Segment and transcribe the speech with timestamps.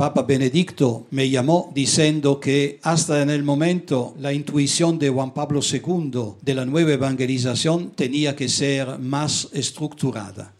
[0.00, 5.60] Papa Benedicto me llamó diciendo que hasta en el momento la intuición de Juan Pablo
[5.60, 10.54] II de la nueva evangelización tenía que ser más estructurada.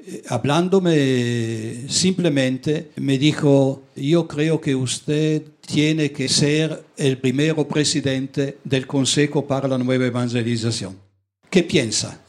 [0.00, 8.58] Eh, hablándome simplemente, me dijo, yo creo que usted tiene que ser el primero presidente
[8.64, 10.94] del Consejo para la Nueva Evangelización.
[11.48, 12.20] ¿Qué piensa?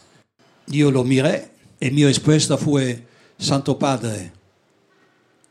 [0.68, 1.50] Yo lo miré
[1.82, 3.04] y mi respuesta fue,
[3.38, 4.32] Santo Padre,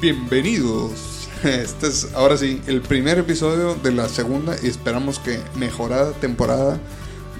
[0.00, 1.28] Bienvenidos.
[1.42, 6.78] Este es ahora sí el primer episodio de la segunda y esperamos que mejorada temporada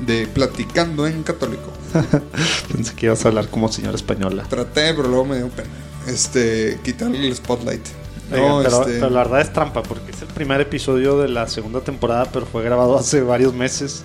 [0.04, 1.70] de Platicando en Católico.
[2.72, 4.44] Pensé que ibas a hablar como señora española.
[4.48, 5.68] Traté, pero luego me dio pena.
[6.08, 7.86] Este, quitarle el spotlight.
[8.32, 11.28] Oigan, No, pero, este, pero la verdad es trampa porque es el primer episodio de
[11.28, 14.02] la segunda temporada, pero fue grabado hace varios meses.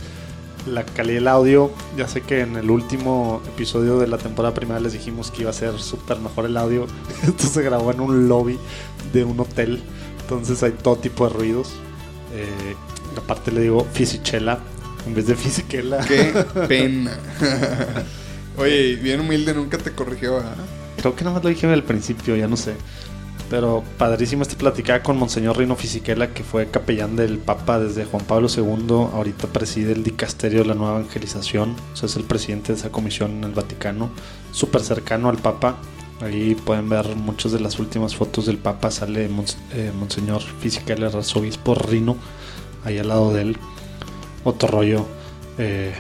[0.65, 4.79] La calidad del audio, ya sé que en el último episodio de la temporada primera
[4.79, 6.87] les dijimos que iba a ser súper mejor el audio.
[7.23, 8.57] Esto se grabó en un lobby
[9.11, 9.83] de un hotel,
[10.21, 11.73] entonces hay todo tipo de ruidos.
[12.33, 12.75] Eh,
[13.17, 14.59] aparte le digo fisichela
[15.05, 15.99] en vez de fisiquela.
[16.05, 16.33] Qué
[16.67, 17.11] pena.
[18.57, 20.55] Oye, bien humilde, nunca te corrigió, ¿verdad?
[20.97, 22.75] Creo que nada más lo dije al principio, ya no sé.
[23.53, 28.25] Pero padrísimo esta platicada con Monseñor Rino Fisichella, que fue capellán del Papa desde Juan
[28.25, 29.09] Pablo II.
[29.13, 31.75] Ahorita preside el dicasterio de la nueva evangelización.
[31.93, 34.09] O sea, es el presidente de esa comisión en el Vaticano.
[34.51, 35.77] Súper cercano al Papa.
[36.19, 38.89] Ahí pueden ver muchas de las últimas fotos del Papa.
[38.89, 42.17] Sale Mons- eh, Monseñor Fisichella, el arzobispo Rino,
[42.83, 43.57] ahí al lado de él.
[44.43, 45.05] Otro rollo.
[45.59, 45.93] eh,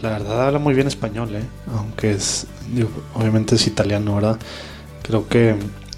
[0.00, 1.44] la verdad habla muy bien español, ¿eh?
[1.76, 2.46] aunque es,
[3.14, 4.38] obviamente es italiano, ¿verdad?
[5.02, 5.56] Creo que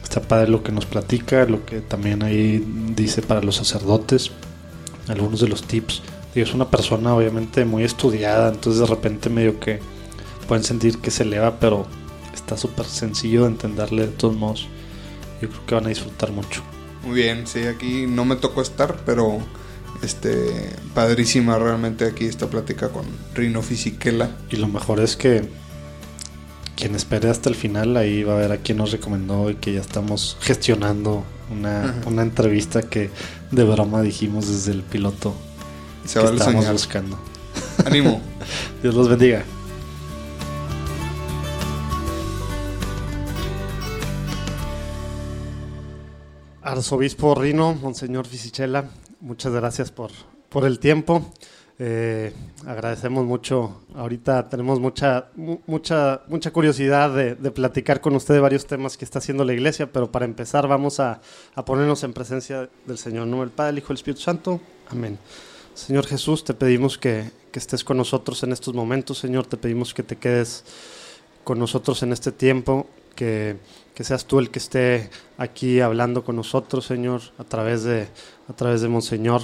[0.09, 2.65] está padre lo que nos platica, lo que también ahí
[2.97, 4.31] dice para los sacerdotes,
[5.07, 6.03] algunos de los tips.
[6.35, 9.81] Digo, es una persona obviamente muy estudiada, entonces de repente medio que
[10.47, 11.87] pueden sentir que se eleva, pero
[12.35, 14.67] está súper sencillo de entenderle de todos modos.
[15.43, 16.63] Yo creo que van a disfrutar mucho.
[17.05, 19.41] Muy bien, sí, aquí no me tocó estar, pero
[20.03, 23.05] este padrísima realmente aquí esta plática con
[23.35, 24.31] Rino Fisichella.
[24.49, 25.51] Y lo mejor es que
[26.79, 29.73] quien espere hasta el final, ahí va a ver a quién nos recomendó y que
[29.73, 33.11] ya estamos gestionando una, una entrevista que
[33.51, 35.35] de broma dijimos desde el piloto
[36.05, 36.73] Se que vale estábamos soñar.
[36.75, 37.19] buscando.
[37.85, 38.21] Ánimo.
[38.83, 39.45] Dios los bendiga.
[46.63, 48.85] Arzobispo Rino, Monseñor Fisichella,
[49.21, 50.11] muchas gracias por,
[50.49, 51.33] por el tiempo.
[51.81, 52.33] Eh,
[52.67, 53.83] agradecemos mucho.
[53.95, 59.05] Ahorita tenemos mucha, mu- mucha, mucha curiosidad de, platicar con usted de varios temas que
[59.05, 61.21] está haciendo la iglesia, pero para empezar vamos a,
[61.55, 63.27] a ponernos en presencia del Señor.
[63.29, 64.61] Nombre del Padre, el Hijo el Espíritu Santo.
[64.91, 65.19] Amén.
[65.75, 69.47] Señor Jesús, te pedimos que, que estés con nosotros en estos momentos, Señor.
[69.47, 70.65] Te pedimos que te quedes
[71.45, 73.57] con nosotros en este tiempo, que,
[73.95, 78.09] que seas tú el que esté aquí hablando con nosotros, Señor, a través de,
[78.49, 79.43] a través de Monseñor.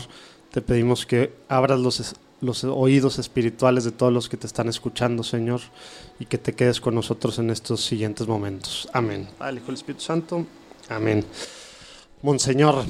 [0.50, 5.22] Te pedimos que abras los, los oídos espirituales de todos los que te están escuchando,
[5.22, 5.61] Señor,
[6.19, 8.89] y que te quedes con nosotros en estos siguientes momentos.
[8.93, 9.28] Amén.
[9.39, 10.47] Padre, Hijo y Espíritu Santo.
[10.89, 11.25] Amén.
[12.23, 12.84] Monseñor,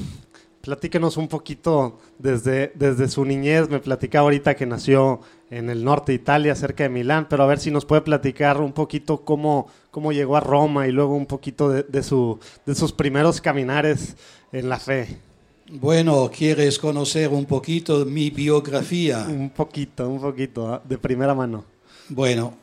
[0.61, 3.69] platíquenos un poquito desde, desde su niñez.
[3.69, 7.47] Me platicaba ahorita que nació en el norte de Italia, cerca de Milán, pero a
[7.47, 11.27] ver si nos puede platicar un poquito cómo, cómo llegó a Roma y luego un
[11.27, 14.15] poquito de, de su, de sus primeros caminares
[14.51, 15.19] en la fe.
[15.67, 19.25] Bueno, ¿quieres conocer un poquito mi biografía?
[19.27, 20.81] Un poquito, un poquito, ¿ah?
[20.87, 21.65] de primera mano.
[22.07, 22.55] Bueno,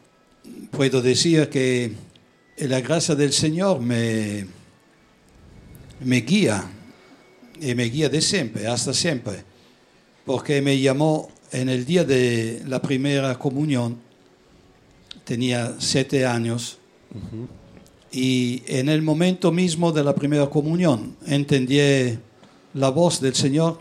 [0.70, 1.90] puedo decir que
[2.58, 4.46] la gracia del Señor me,
[5.98, 6.64] me guía,
[7.60, 9.42] y me guía de siempre, hasta siempre,
[10.24, 13.98] porque me llamó en el día de la primera comunión,
[15.24, 16.78] tenía siete años,
[18.12, 21.80] y en el momento mismo de la primera comunión entendí
[22.74, 23.78] la voz del Señor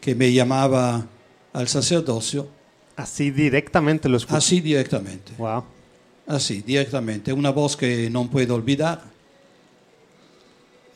[0.00, 1.06] que me llamaba
[1.52, 2.48] al sacerdocio,
[2.96, 4.36] Así directamente lo escuché.
[4.36, 5.32] así directamente.
[5.36, 5.64] Wow.
[6.26, 7.32] Así, directamente.
[7.32, 9.02] Una voz que no puedo olvidar.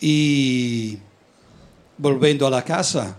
[0.00, 0.98] Y
[1.98, 3.19] volviendo a la casa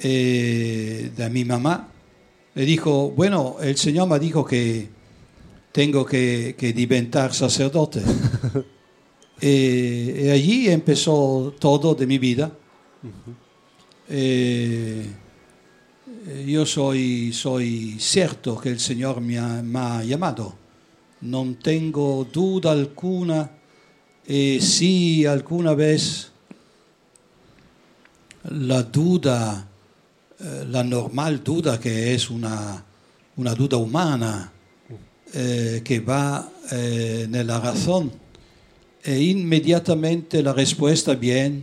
[0.00, 1.88] eh, de mi mamá,
[2.54, 4.88] le dijo, bueno, el Señor me dijo que
[5.72, 8.00] tengo que, que diventar sacerdote.
[9.40, 12.50] E, e allí empezó todo de mi vida.
[14.08, 15.06] Eh,
[16.46, 20.54] yo soy, soy cierto que el Señor me ha, me ha llamado.
[21.20, 23.50] No tengo duda alguna.
[24.26, 26.32] E si alguna vez
[28.44, 29.68] la duda,
[30.38, 32.82] eh, la normal duda que es una,
[33.36, 34.50] una duda umana,
[35.32, 38.10] eh, che va eh, nella razón,
[39.04, 41.62] e immediatamente la risposta viene,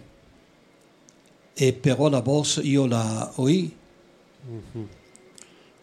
[1.55, 3.71] e però la voz io la oí.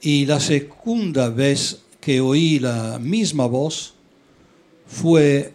[0.00, 3.92] Y la segunda vez que oí la misma voz
[4.86, 5.52] fue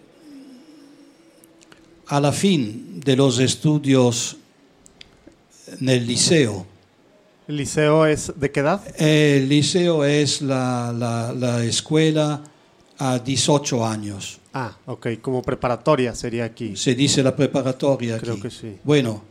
[2.07, 4.35] a la fin de los estudios
[5.79, 6.65] en el liceo.
[7.47, 8.81] ¿El liceo es de qué edad?
[9.01, 12.43] El liceo es la, la- la escuela
[13.05, 14.39] a 18 años.
[14.53, 16.75] Ah, ok, como preparatoria sería aquí.
[16.75, 18.43] Se dice la preparatoria Creo aquí.
[18.43, 18.77] que sí.
[18.83, 19.21] Bueno,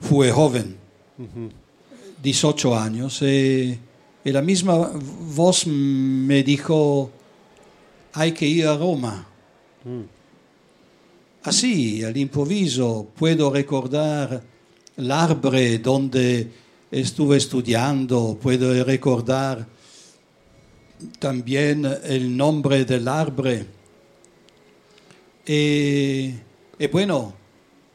[0.00, 0.76] fue joven,
[1.18, 1.50] Ujú.
[2.22, 3.78] 18 años, y,
[4.24, 4.90] y la misma
[5.34, 7.10] voz me dijo,
[8.14, 9.26] hay que ir a Roma.
[9.84, 10.02] Mm.
[11.44, 14.42] Así, al improviso, puedo recordar
[14.96, 16.50] el arbre donde
[16.90, 19.66] estuve estudiando, puedo recordar
[21.18, 23.66] también el nombre del arbre.
[25.46, 26.34] Y,
[26.78, 27.32] y bueno,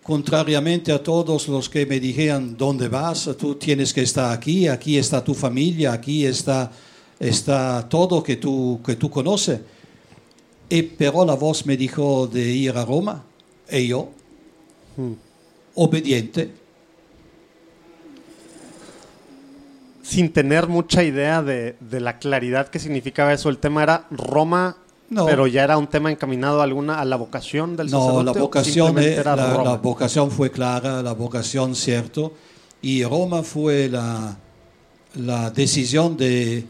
[0.03, 3.29] contrariamente a todos los que me dijeron, ¿dónde vas?
[3.37, 6.71] Tú tienes que estar aquí, aquí está tu familia, aquí está,
[7.19, 9.59] está todo que tú, que tú conoces.
[10.69, 13.23] Y pero la voz me dijo de ir a Roma,
[13.71, 14.09] y yo,
[14.97, 15.13] Mm.
[15.75, 16.49] obediente,
[20.07, 24.77] Sin tener mucha idea de, de la claridad que significaba eso, el tema era Roma,
[25.09, 25.25] No.
[25.25, 28.23] pero ya era un tema encaminado a alguna a la vocación del No, sacerdote.
[28.25, 32.33] la ¿o vocación, la, la vocación fue clara, la vocación cierto,
[32.81, 34.37] y Roma fue la,
[35.15, 36.63] la decisión de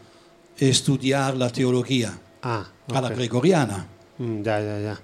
[0.57, 3.86] estudiar la teología Ah, a la gregoriana.
[4.18, 5.00] Mm, ya, ya, ya.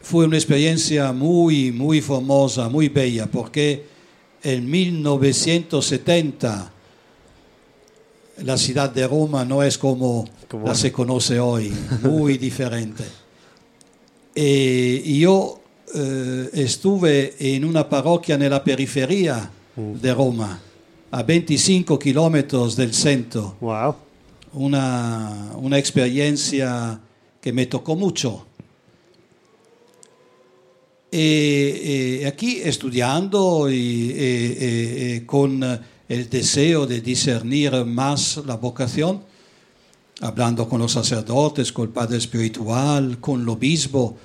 [0.00, 3.84] Fue una experiencia muy, muy famosa, muy bella, porque
[4.44, 6.70] en 1970
[8.42, 11.72] la ciudad de Roma no es como Como- la se conoce hoy,
[12.02, 13.04] muy diferente.
[14.34, 15.60] Y yo
[15.94, 20.60] eh, estuve en una parroquia en la periferia de Roma,
[21.10, 23.94] a 25 kilómetros del centro Wow.
[24.54, 27.00] una, una experiencia
[27.40, 28.44] que me tocó mucho.
[31.12, 35.62] E, e aquí estudiando y, e, e, e con
[36.08, 39.22] el deseo de discernir más la vocación,
[40.20, 44.16] hablando con los sacerdotes, con el padre espiritual, con el obispo,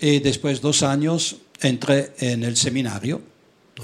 [0.00, 3.20] y después de dos años entré en el seminario,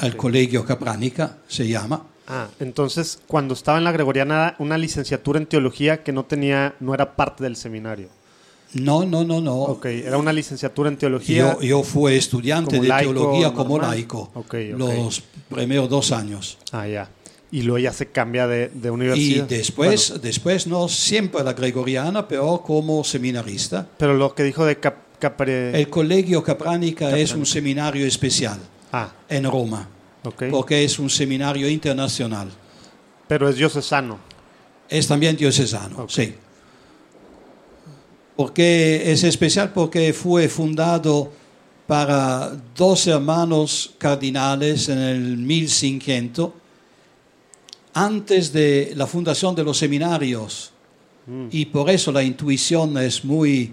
[0.00, 5.46] al colegio Capránica se llama, Ah, entonces cuando estaba en la Gregoriana una licenciatura en
[5.46, 8.10] teología que no tenía, no era parte del seminario.
[8.74, 9.54] No, no, no, no.
[9.54, 11.54] Ok, era una licenciatura en teología.
[11.54, 14.54] Yo, yo fui estudiante de laico teología como laico Ok, ok.
[14.76, 16.58] los primeros dos años.
[16.70, 17.08] Ah, ya.
[17.50, 19.46] Y luego ya se cambia de, de Y universidad.
[19.48, 23.86] después, Bueno, después no siempre la gregoriana, pero como seminarista.
[23.96, 25.78] pero lo que dijo de Cap- Capre...
[25.80, 28.58] El colegio Capránica es un seminario especial
[28.92, 29.88] Ah, en Roma,
[30.24, 30.44] ok.
[30.50, 32.48] porque es un seminario internacional.
[33.26, 34.18] Pero es diocesano.
[34.88, 36.10] Es también diocesano, Ok.
[36.10, 36.34] sí.
[38.36, 41.32] Porque es especial porque fue fundado
[41.86, 46.50] para dos hermanos cardinales en el 1500,
[47.98, 50.72] antes de la fundación de los seminarios.
[51.50, 53.72] Y por eso la intuición es muy,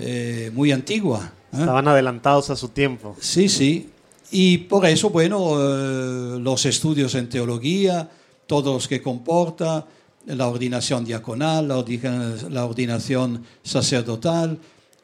[0.00, 1.30] eh, muy antigua.
[1.52, 1.58] ¿eh?
[1.60, 3.14] Estaban adelantados a su tiempo.
[3.20, 3.90] Sí, sí.
[4.30, 8.08] Y por eso, bueno, eh, los estudios en teología,
[8.46, 9.86] todos los que comporta,
[10.26, 14.58] la ordinación diaconal, la, ordina- la ordinación sacerdotal,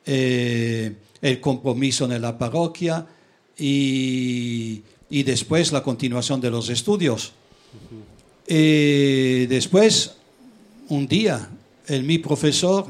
[0.07, 3.07] eh, el compromiso en la parroquia
[3.59, 7.33] y, y después la continuación de los estudios.
[8.47, 10.17] Eh, después,
[10.89, 11.49] un día,
[11.87, 12.87] el, mi profesor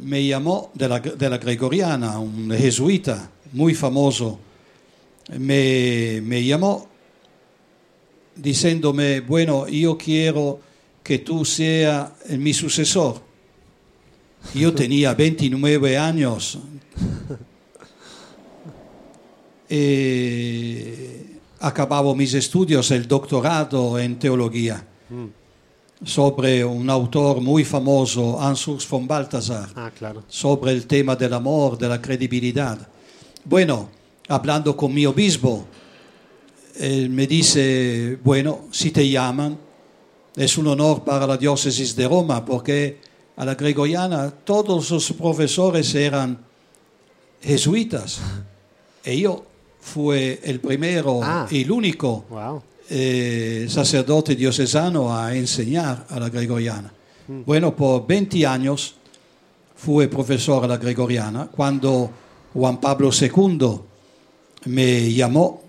[0.00, 4.38] me llamó de la, de la Gregoriana, un jesuita muy famoso,
[5.38, 6.88] me, me llamó
[8.36, 10.60] diciéndome, bueno, yo quiero
[11.02, 13.20] que tú seas mi sucesor.
[14.54, 16.58] Yo tenía 29 años.
[19.72, 20.39] Eh,
[21.60, 24.86] acababa mis estudios, el doctorado en teología.
[26.02, 30.22] sobre un autor muy famoso, Ansurs von Balthasar, Ah, claro.
[30.28, 32.78] sobre el tema del amor, de la credibilidad.
[33.44, 33.90] Bueno,
[34.28, 35.66] hablando con mi obispo,
[36.78, 39.58] él me dice, bueno, si te llaman,
[40.34, 42.98] es un honor para la diócesis de Roma, porque
[43.36, 46.38] a la gregoriana todos los profesores eran
[47.42, 48.20] jesuitas.
[49.04, 49.44] E yo
[49.80, 51.46] fui el primero Ah.
[51.50, 52.62] y el único Wow.
[52.90, 56.92] eh, sacerdote diocesano a enseñar a la gregoriana.
[57.46, 58.94] Bueno, por 20 años
[59.76, 61.46] fui profesor a la gregoriana.
[61.46, 62.10] Cuando
[62.52, 63.80] Juan Pablo II
[64.66, 65.62] me llamó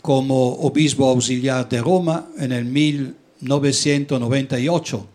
[0.00, 5.06] como obispo auxiliar de Roma en el 1998,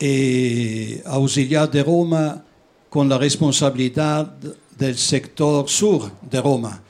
[0.00, 2.42] eh, auxiliar de Roma
[2.90, 4.34] con la responsabilidad
[4.78, 6.80] del sector sur de Roma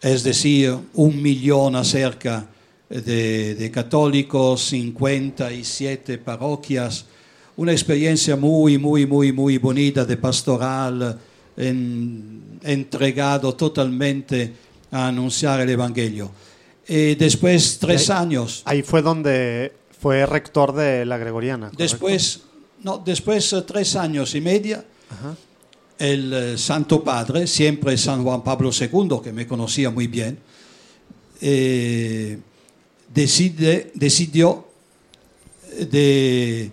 [0.00, 2.46] es decir, un millón acerca
[2.88, 7.04] de, de católicos, 57 parroquias,
[7.56, 11.18] una experiencia muy, muy, muy, muy bonita de pastoral,
[11.56, 14.52] en- entregado totalmente
[14.92, 16.30] a anunciar el Evangelio.
[16.88, 21.66] Y después, tres Ahí- años, Ahí fue donde fue rector de la Gregoriana.
[21.70, 21.82] ¿correcto?
[21.82, 22.42] después,
[22.84, 25.34] no, después eh, tres años y media, Ajá.
[26.00, 30.38] El eh, Santo Padre, siempre San Juan Pablo II, que me conocía muy bien,
[31.40, 32.38] eh,
[33.12, 34.66] decide- decidió
[35.90, 36.70] de,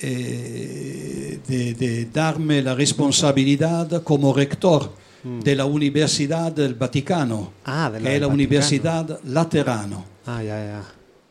[0.00, 4.92] eh, de- de darme la responsabilidad como rector
[5.42, 8.34] de la Universidad del Vaticano, Ah, de la que es la Vaticano.
[8.34, 10.04] Universidad Laterano.
[10.26, 10.84] Ah, ya, ya.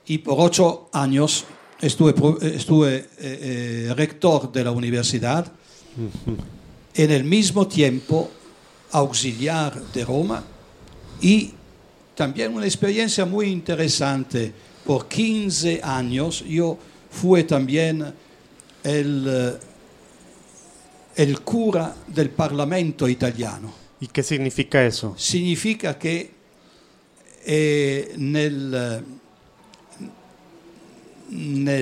[0.08, 1.46] Y por ocho años
[1.80, 2.16] estuve,
[2.56, 5.52] estuve eh, rector de la universidad,
[6.96, 8.30] en el mismo tiempo
[8.92, 10.44] auxiliar de Roma
[11.22, 11.52] y
[12.16, 14.54] también una experiencia muy interesante.
[14.86, 16.78] Por 15 años yo
[17.10, 18.14] fui también
[18.84, 19.54] el, eh,
[21.16, 23.74] el cura del Parlamento italiano.
[24.00, 25.16] ¿Y qué significa eso?
[25.18, 26.30] Significa che
[27.46, 29.02] eh, nel,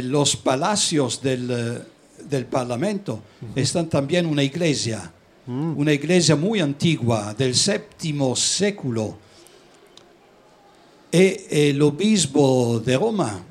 [0.04, 1.84] los palacios del,
[2.32, 3.22] del Parlamento
[3.56, 5.12] están también una iglesia,
[5.48, 9.18] una iglesia muy antigua del séptimo século.
[11.12, 13.44] E el obispo de Roma,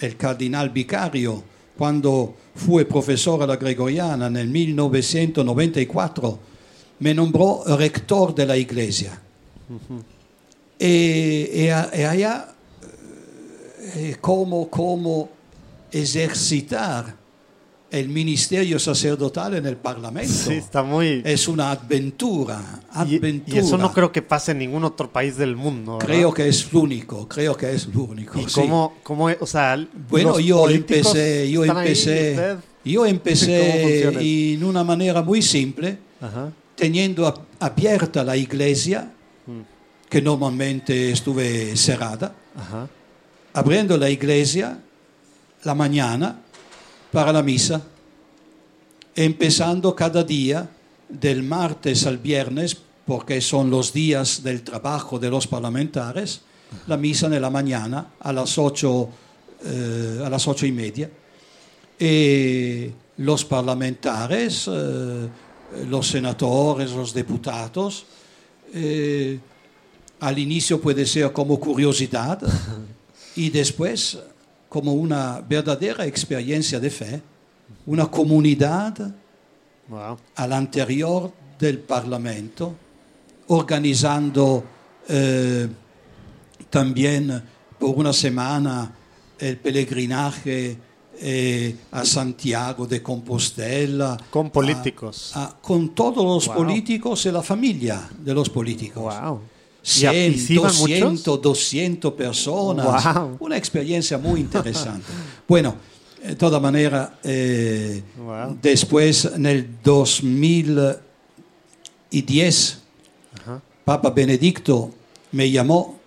[0.00, 1.40] el cardinal vicario,
[1.78, 6.38] quando fui professore alla Gregoriana nel 1994,
[6.98, 9.20] me nombró rector de la iglesia.
[10.78, 12.54] E, e a- e allá,
[13.94, 15.28] eh, cómo
[15.92, 17.14] ejercitar
[17.90, 20.32] el ministerio sacerdotal en el Parlamento.
[20.32, 21.22] Sí, está muy...
[21.24, 23.56] Es una aventura, aventura.
[23.56, 25.92] y eso no creo que pase en ningún otro país del mundo.
[25.98, 26.06] ¿verdad?
[26.06, 28.38] Creo que es único, creo que es único.
[28.40, 28.60] ¿Y sí.
[28.60, 29.78] cómo, cómo, o sea,
[30.10, 35.98] Bueno, yo empecé, yo ahí, empecé, usted- yo ¿Cómo empecé en una manera muy simple,
[36.20, 36.52] Ajá.
[36.74, 39.12] teniendo ab- abierta la iglesia,
[40.08, 42.88] que normalmente estuve cerrada, Ajá.
[43.54, 44.78] abriendo la iglesia
[45.64, 46.42] la mañana
[47.12, 47.82] para la misa,
[49.14, 50.68] empezando cada día
[51.08, 56.42] del martes al viernes, porque son los días del trabajo de los parlamentares,
[56.86, 59.08] la misa en la mañana a las ocho,
[59.64, 61.10] eh, a las ocho y media.
[61.98, 65.28] Y los parlamentares, eh,
[65.88, 68.04] los senadores, los diputados,
[68.74, 69.38] eh,
[70.20, 72.40] al inicio puede ser como curiosidad
[73.36, 74.18] y después
[74.76, 77.22] como una verdadera experiencia de fe,
[77.86, 78.92] una comunidad
[79.88, 80.18] Wow.
[80.34, 82.74] al interior del Parlamento,
[83.46, 84.62] organizando
[85.08, 85.66] eh,
[86.68, 87.42] también
[87.78, 88.92] por una semana
[89.38, 90.76] el peregrinaje
[91.18, 94.18] eh, a Santiago de Compostela.
[94.30, 95.32] Con a- políticos.
[95.34, 96.56] a- con todos los Wow.
[96.56, 99.02] políticos y la familia de los políticos.
[99.22, 99.40] Wow.
[100.00, 103.04] ¿Y a- y 100, sí iban 200, 200 personas.
[103.14, 103.36] Wow.
[103.40, 105.06] Una experiencia muy interesante.
[105.48, 105.76] bueno,
[106.22, 108.58] de toda manera, eh, Wow.
[108.60, 112.78] después en el 2010,
[113.40, 113.62] Ajá.
[113.84, 114.92] Papa Benedicto
[115.32, 115.98] me llamó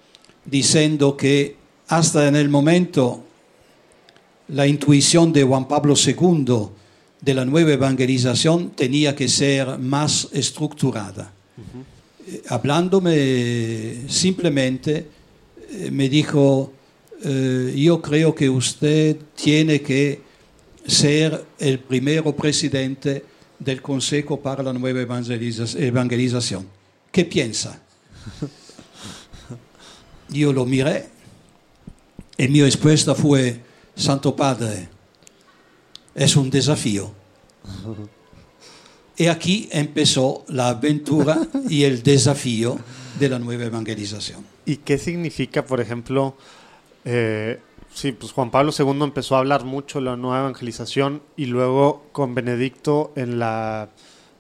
[0.46, 1.56] diciendo que
[1.88, 3.24] hasta en el momento
[4.50, 6.70] la intuición de Juan Pablo II
[7.22, 11.32] de la nueva evangelización tenía que ser más estructurada.
[12.48, 15.08] Hablándome simplemente,
[15.70, 16.74] eh, me dijo,
[17.24, 20.22] eh, yo creo que usted tiene que
[20.86, 23.24] ser el primero presidente
[23.60, 26.68] del Consejo para la Nueva Evangeliza- Evangelización.
[27.12, 27.82] ¿Qué piensa?
[30.30, 31.08] Yo lo miré
[32.38, 33.60] y mi respuesta fue,
[33.96, 34.88] Santo Padre,
[36.16, 37.12] es un desafío.
[39.20, 41.38] Y aquí empezó la aventura
[41.70, 42.80] y el desafío
[43.20, 44.46] de la nueva evangelización.
[44.66, 46.36] ¿Y qué significa, por ejemplo,
[47.04, 47.60] eh,
[47.94, 52.06] sí, pues Juan Pablo II empezó a hablar mucho de la nueva evangelización y luego
[52.14, 53.90] con Benedicto en la,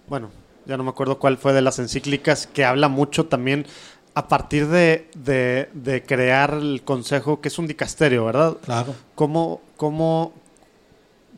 [0.07, 0.29] bueno,
[0.65, 3.65] ya no me acuerdo cuál fue de las encíclicas, que habla mucho también
[4.13, 8.55] a partir de, de- de crear el consejo, que es un dicasterio, ¿verdad?
[8.63, 8.95] Claro.
[9.15, 10.33] ¿Cómo, cómo,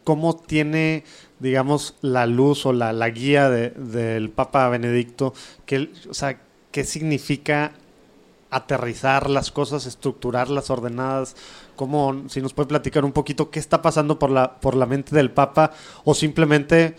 [0.03, 1.03] cómo tiene,
[1.41, 5.33] digamos, la luz o la, la guía de- del Papa Benedicto?
[5.65, 6.39] Que, él- o sea,
[6.71, 7.71] ¿qué significa
[8.50, 11.36] aterrizar las cosas, estructurarlas ordenadas?
[11.75, 15.15] ¿Cómo, si nos puede platicar un poquito qué está pasando por la, por la mente
[15.15, 15.71] del Papa?
[16.03, 16.95] O simplemente,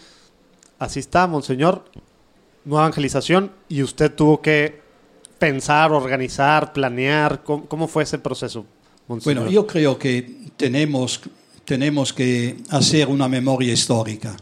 [0.78, 1.84] así está, Monseñor,
[2.64, 4.80] nueva evangelización y usted tuvo que
[5.38, 7.42] pensar, organizar, planear.
[7.44, 8.64] ¿Cómo, cómo fue ese proceso,
[9.08, 9.42] Monseñor?
[9.44, 11.20] Bueno, yo creo que tenemos,
[11.64, 14.36] tenemos que hacer una memoria histórica,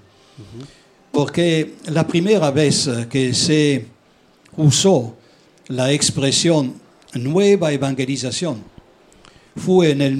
[1.12, 3.86] porque la primera vez que se
[4.56, 5.14] usó
[5.68, 6.74] la expresión
[7.14, 8.62] nueva evangelización
[9.56, 10.16] fue en el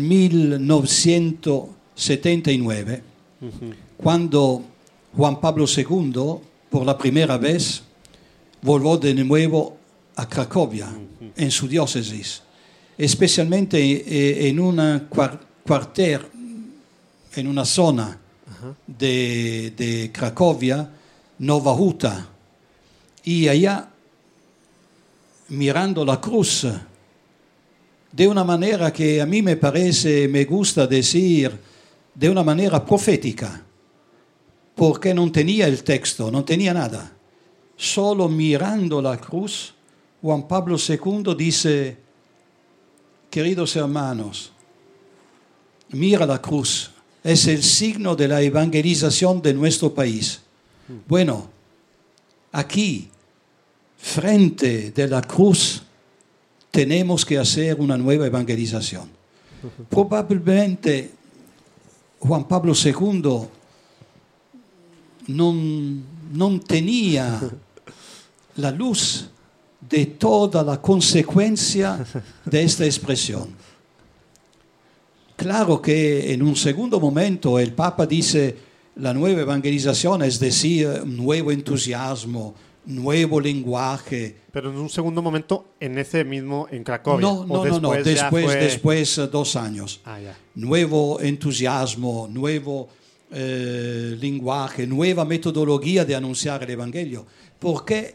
[1.97, 3.03] 1979,
[3.97, 4.63] cuando
[5.17, 6.13] Juan Pablo II,
[6.71, 7.83] por la primera vez,
[8.63, 9.77] volvió de nuevo
[10.17, 10.89] a Cracovia,
[11.37, 12.43] en su diócesis,
[12.99, 14.59] especialmente eh, en
[15.09, 16.21] cuar- cuartel,
[17.35, 18.19] en una zona
[18.87, 20.91] de, de Cracovia,
[21.39, 22.29] Nova Huta,
[23.25, 23.89] y allá,
[25.49, 26.67] mirando la cruz,
[28.13, 31.57] de una manera que a mí me parece, me gusta decir,
[32.15, 33.63] de una manera profética,
[34.75, 37.13] porque no tenía el texto, no tenía nada.
[37.77, 39.75] Solo mirando la cruz,
[40.21, 41.97] Juan Pablo II dice,
[43.31, 44.53] queridos hermanos,
[45.91, 46.91] mira la cruz,
[47.23, 50.41] es el signo de la evangelización de nuestro país.
[51.07, 51.49] Bueno,
[52.53, 53.09] aquí,
[53.99, 55.83] frente de la cruz,
[56.71, 59.09] tenemos que hacer una nueva evangelización.
[59.89, 61.11] Probablemente
[62.19, 63.49] Juan Pablo II
[65.29, 67.41] no, tenía
[68.57, 69.31] la luz
[69.81, 72.05] de toda la consecuencia
[72.45, 73.49] de esta expresión.
[75.41, 78.55] Claro que en un segundo momento el Papa dice
[78.97, 85.97] la nueva evangelización, es decir, nuevo entusiasmo, nuevo lenguaje, Pero en un segundo momento, en
[85.97, 87.27] ese mismo, en Cracovia.
[87.27, 90.03] no, ¿o no, no, no, después, fue- después eh, dos años.
[90.05, 90.37] Ah, ya.
[90.57, 92.91] Nuevo entusiasmo, nuevo
[93.31, 97.25] eh, lenguaje, nueva metodología de anunciar el Evangelio.
[97.59, 98.13] Porque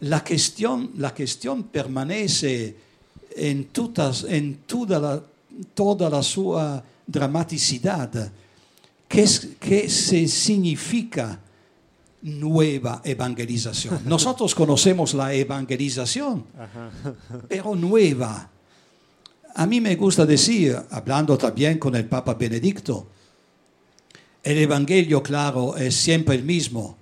[0.00, 2.74] la cuestión, la cuestión permanece
[3.36, 5.22] en, tutas, en toda, la,
[5.74, 8.32] toda la sua dramaticidad.
[9.08, 9.26] ¿Qué,
[9.88, 11.40] se significa
[12.22, 14.00] nueva evangelización?
[14.06, 16.44] Nosotros conocemos la evangelización,
[17.48, 18.50] pero nueva.
[19.54, 23.08] A mí me gusta decir, hablando también con el Papa Benedicto,
[24.42, 26.96] el Evangelio, claro, es siempre el mismo.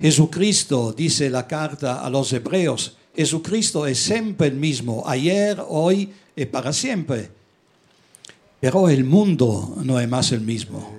[0.00, 6.44] Jesucristo, dice la carta a los hebreos, Jesucristo es siempre el mismo, ayer, hoy y
[6.44, 7.37] para siempre.
[8.60, 10.92] Pero el mundo no es más el mismo.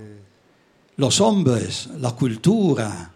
[0.98, 3.12] Los hombres, la cultura,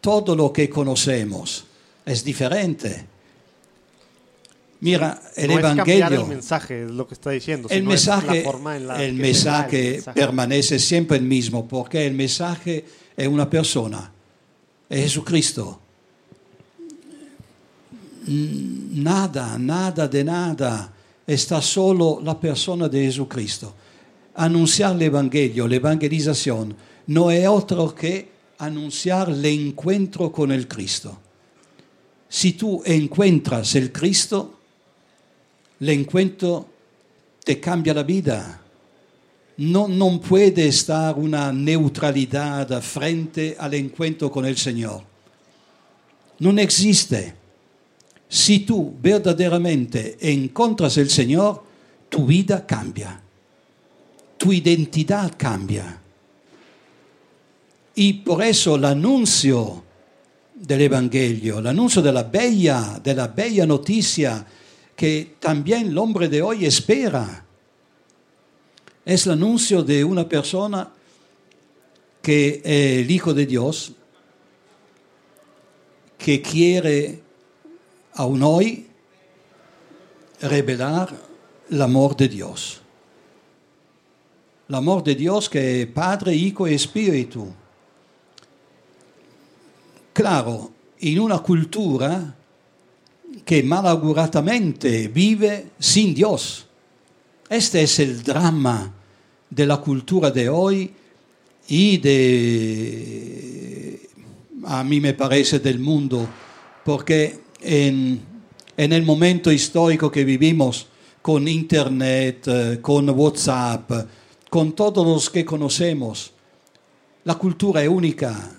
[0.00, 1.64] todo lo que conocemos
[2.04, 3.06] es diferente.
[4.80, 6.20] Mira, el no es cambiar Evangelio...
[6.22, 7.68] el mensaje, es lo que está diciendo.
[7.70, 8.44] El mensaje,
[8.80, 12.84] la el mensaje permanece siempre el mismo, porque el mensaje
[13.16, 14.10] es una persona,
[14.88, 15.80] es Jesucristo.
[18.26, 20.92] Nada, nada de nada,
[21.26, 23.74] está solo la persona de Jesucristo.
[24.34, 31.18] Anunciar el Evangelio, la evangelización, no es otro que anunciar el encuentro con el Cristo.
[32.28, 34.58] Si tú encuentras el Cristo,
[35.80, 36.68] el encuentro
[37.42, 38.60] te cambia la vida.
[39.56, 45.02] No, no puede estar una neutralidad frente al encuentro con el Señor.
[46.38, 47.34] No existe.
[48.28, 51.64] Si tú verdaderamente encuentras el Señor,
[52.08, 53.20] tu vida cambia.
[54.40, 56.00] Tu identidad cambia.
[57.94, 59.84] Y por eso el anuncio
[60.54, 64.46] del Evangelio, el anuncio de la bella, de la bella noticia
[64.96, 67.44] que también el hombre de hoy espera,
[69.04, 70.90] es el anuncio de una persona
[72.22, 73.92] que es el Hijo de Dios,
[76.16, 77.22] que quiere
[78.14, 78.86] aún hoy
[80.40, 81.14] revelar
[81.70, 82.80] el amor de Dios.
[84.70, 87.48] L'amor de Dios que es Padre, Hijo y Espíritu.
[90.12, 92.36] Claro, in una cultura
[93.44, 96.66] que malauguratamente vive sin Dios.
[97.48, 98.94] Este es el drama
[99.48, 100.92] de la cultura de hoy
[101.66, 102.88] y de,
[104.64, 106.28] a mí me parece, del mundo,
[106.84, 108.20] porque en,
[108.76, 110.86] en el momento histórico que vivimos,
[111.22, 113.90] con Internet, eh, con WhatsApp,
[114.50, 116.32] con todos los que conocemos,
[117.24, 118.50] la cultura es única,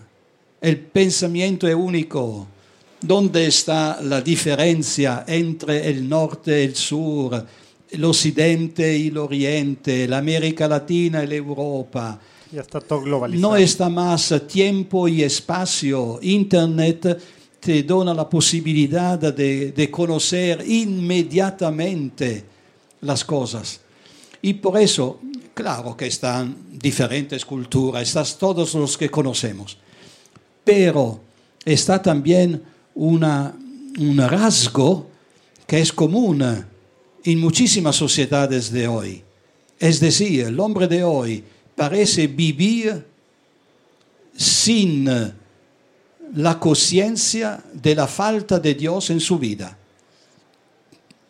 [0.62, 2.48] el pensamiento es único.
[3.02, 7.46] ¿Dónde está la diferencia entre el norte y el sur,
[7.90, 12.20] el occidente y el oriente, la América Latina y la Europa?
[12.52, 13.50] Ya está todo globalizado.
[13.50, 16.20] No está más tiempo y espacio.
[16.22, 17.20] Internet
[17.60, 22.46] te da la posibilidad de, de conocer inmediatamente
[23.02, 23.82] las cosas.
[24.44, 25.20] Y por eso,
[25.54, 29.78] claro que están diferentes culturas, están todos los que conocemos.
[30.64, 31.22] Pero
[31.66, 32.62] está también
[32.96, 33.54] una,
[34.00, 35.08] un rasgo
[35.68, 36.44] que es común
[37.24, 39.24] en muchísimas sociedades de hoy.
[39.80, 41.44] Es decir, el hombre de hoy
[41.76, 43.06] parece vivir
[44.36, 45.06] sin
[46.36, 49.78] la conciencia de la falta de Dios en su vida.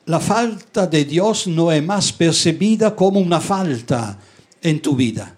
[0.05, 4.17] La falta de Dios no es más percibida como una falta
[4.61, 5.35] en tu vida.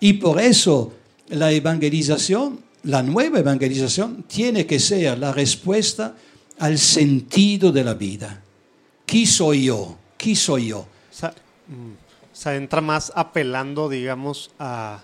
[0.00, 0.92] Y por eso
[1.28, 6.14] la evangelización, la nueva evangelización, tiene que ser la respuesta
[6.58, 8.42] al sentido de la vida.
[9.06, 9.96] ¿Quién soy yo?
[10.16, 10.86] ¿Quién soy yo?
[11.68, 15.00] Mm, o sea, entra más apelando, digamos, a,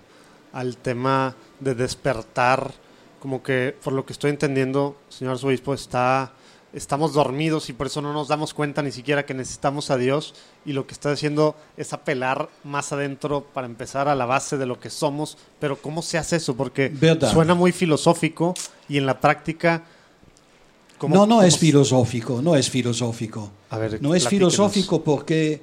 [0.53, 2.73] al tema de despertar,
[3.21, 6.33] como que, por lo que estoy entendiendo, señor obispo, está,
[6.73, 10.35] estamos dormidos y por eso no nos damos cuenta ni siquiera que necesitamos a Dios
[10.67, 14.67] y lo que está haciendo es apelar más adentro para empezar a la base de
[14.67, 16.55] lo que somos, pero ¿cómo se hace eso?
[16.57, 17.33] Porque Verdad.
[17.33, 18.55] suena muy filosófico
[18.89, 19.83] y en la práctica...
[20.99, 23.51] ¿cómo- no, no cómo es se- filosófico, no es filosófico.
[23.71, 25.63] A ver, no es filosófico porque,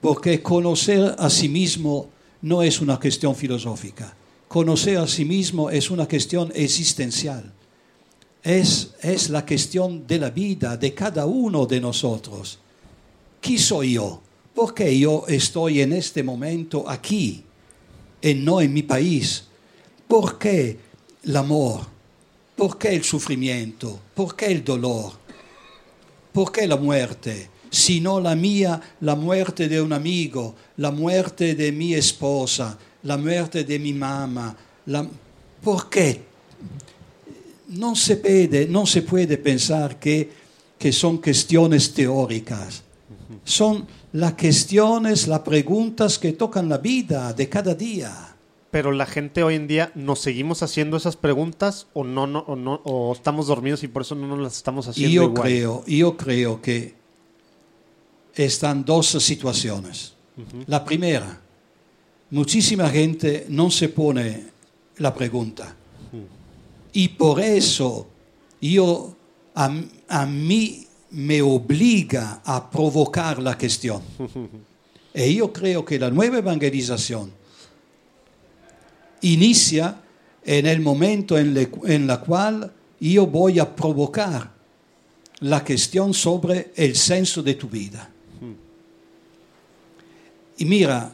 [0.00, 2.08] porque conocer a sí mismo
[2.42, 4.14] no es una cuestión filosófica.
[4.48, 7.52] Conocer a sí mismo es una cuestión existencial.
[8.42, 12.58] Es, es la cuestión de la vida de cada uno de nosotros.
[13.40, 14.20] ¿Quién soy yo?
[14.54, 17.44] ¿Por qué yo estoy en este momento aquí
[18.22, 19.44] y no en mi país?
[20.08, 20.78] ¿Por qué
[21.22, 21.86] el amor?
[22.56, 24.00] ¿Por qué el sufrimiento?
[24.14, 25.12] ¿Por qué el dolor?
[26.32, 27.48] ¿Por qué la muerte?
[27.70, 33.16] Si no la mía, la muerte de un amigo, la muerte de mi esposa, la
[33.16, 34.56] muerte de mi mamá.
[34.86, 35.08] la-
[35.62, 36.29] ¿Por qué?
[37.70, 40.30] No se puede, no se puede pensar que,
[40.78, 42.82] que son cuestiones teóricas.
[43.44, 48.36] Son las cuestiones, las preguntas que tocan la vida de cada día.
[48.70, 52.54] Pero la gente hoy en día nos seguimos haciendo esas preguntas o no, no, o
[52.54, 55.42] no, o estamos dormidos y por eso no nos las estamos haciendo yo igual.
[55.42, 56.94] creo, yo creo que
[58.34, 60.14] están dos situaciones.
[60.66, 61.40] La primera,
[62.30, 64.44] muchísima gente no se pone
[64.98, 65.76] la pregunta.
[66.92, 68.06] Y por eso
[68.60, 69.14] yo,
[69.54, 74.02] a, mí me obliga a provocar la cuestión.
[75.14, 77.32] Y yo creo que la nueva evangelización
[79.22, 80.00] inicia
[80.44, 84.52] en el momento en, le- la cual yo voy a provocar
[85.40, 88.10] la cuestión sobre el senso de tu vida.
[90.58, 91.12] Y mira,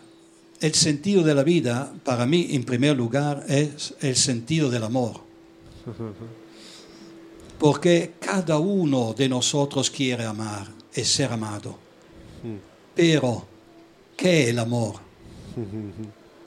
[0.61, 5.21] el sentido de la vida, para mí, en primer lugar, es el sentido del amor.
[7.59, 11.79] Porque cada uno de nosotros quiere amar y ser amado.
[12.95, 13.45] Pero,
[14.17, 14.97] ¿qué es el amor?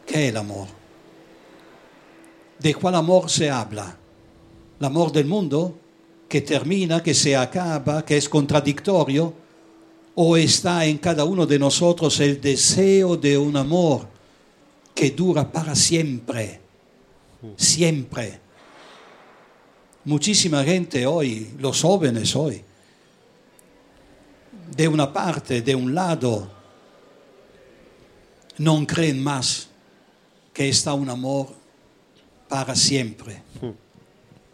[0.05, 0.67] ¿Qué es el amor?
[2.59, 3.95] ¿De cuál amor se habla?
[4.79, 5.77] ¿El amor del mundo
[6.27, 9.33] que termina, que se acaba, que es contradictorio?
[10.15, 14.07] ¿O está en cada uno de nosotros el deseo de un amor
[14.93, 16.59] que dura para siempre?
[17.55, 18.48] Siempre.
[20.09, 22.63] Muchísima gente hoy, los jóvenes hoy,
[24.75, 26.49] de una parte, de un lado,
[28.57, 29.69] no creen más
[30.51, 31.49] que está un amor
[32.47, 33.43] para siempre.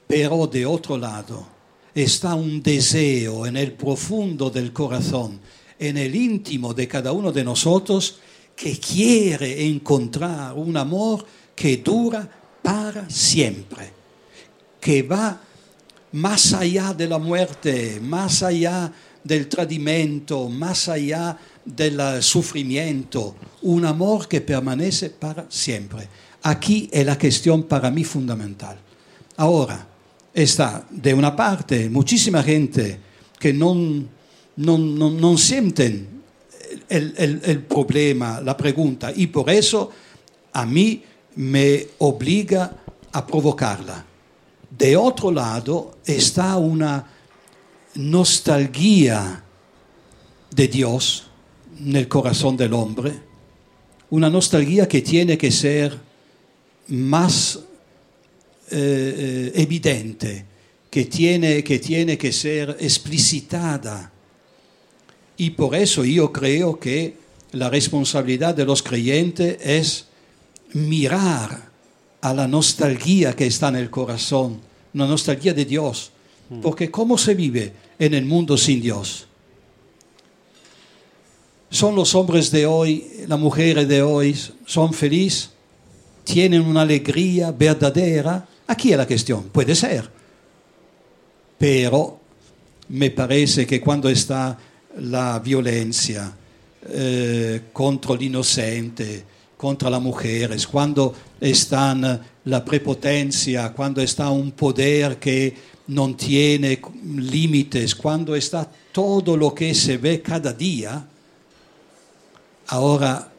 [0.06, 1.48] Pero de otro lado
[1.94, 5.40] está un deseo en el profundo del corazón,
[5.80, 8.20] en el íntimo de cada uno de nosotros,
[8.58, 12.30] que quiere encontrar un amor que dura
[12.62, 13.94] para siempre,
[14.82, 15.44] que va
[16.16, 24.28] más allá de la muerte, más allá del tradimento, más allá del sufrimiento, un amor
[24.28, 26.08] que permanece para siempre.
[26.44, 28.78] Aquí es la cuestión para mí fundamental.
[29.36, 29.86] Ahora,
[30.34, 32.98] está de una parte muchísima gente
[33.38, 36.08] que no, no, no, no sienten
[36.88, 39.92] el, problema, la pregunta, y por eso
[40.54, 41.04] a mí
[41.36, 42.72] me obliga
[43.12, 44.15] a provocarla.
[44.78, 47.08] De otro lado está una
[47.96, 49.44] nostalgia
[50.52, 51.28] de Dios
[51.80, 53.14] en el corazón del hombre,
[54.10, 55.98] una nostalgia que tiene que ser
[56.88, 57.60] más
[58.72, 60.46] eh, evidente,
[60.90, 64.12] que tiene, que tiene que ser explicitada.
[65.38, 67.18] Y por eso yo creo que
[67.52, 70.06] la responsabilidad de los creyentes es
[70.74, 71.70] mirar
[72.22, 74.60] a la nostalgia que está en el corazón,
[74.96, 76.12] una nostalgia de Dios.
[76.62, 79.28] Porque ¿cómo se vive en el mundo sin Dios?
[81.70, 85.52] ¿Son los hombres de hoy, las mujeres de hoy, son felices?
[86.24, 88.48] ¿Tienen una alegría verdadera?
[88.68, 89.44] Aquí es la cuestión.
[89.50, 90.10] Puede ser.
[91.58, 92.20] Pero
[92.90, 94.58] me parece que cuando está
[95.00, 96.32] la violencia
[96.88, 99.26] eh, contra el inocente,
[99.58, 105.56] contra las mujeres, cuando está la prepotencia, cuando está un poder que
[105.88, 111.08] no tiene límites, cuando está todo lo que se ve cada día,
[112.68, 113.32] ahora,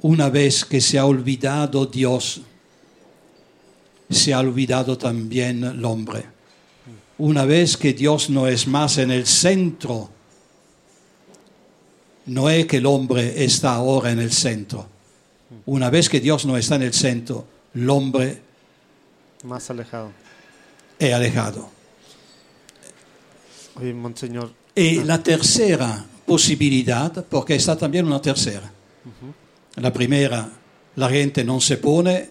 [0.00, 2.40] una vez que se ha olvidado Dios,
[4.10, 6.24] se ha olvidado también el hombre.
[7.18, 10.10] Una vez que Dios no es más en el centro,
[12.26, 14.93] no es que el hombre está ahora en el centro.
[15.66, 18.42] Una vez que Dios no está en el centro, el hombre
[19.44, 20.10] más alejado.
[20.98, 21.68] Es alejado.
[23.76, 24.52] Oye, Monseñor.
[24.74, 28.70] Y la tercera posibilidad, porque está también una tercera.
[29.76, 30.48] La primera,
[30.96, 32.30] la gente no se pone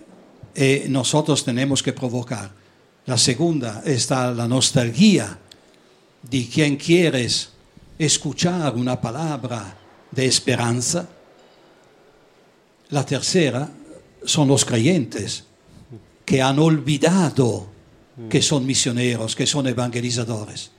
[0.56, 2.52] y nosotros tenemos que provocar.
[3.06, 5.38] La segunda está la nostalgia
[6.24, 7.50] de quien quieres
[8.00, 9.78] escuchar una palabra
[10.10, 11.08] de esperanza.
[12.94, 13.68] La tercera
[14.24, 15.46] son los creyentes
[16.24, 17.66] que han olvidado
[18.30, 20.70] que son misioneros, que son evangelizadores.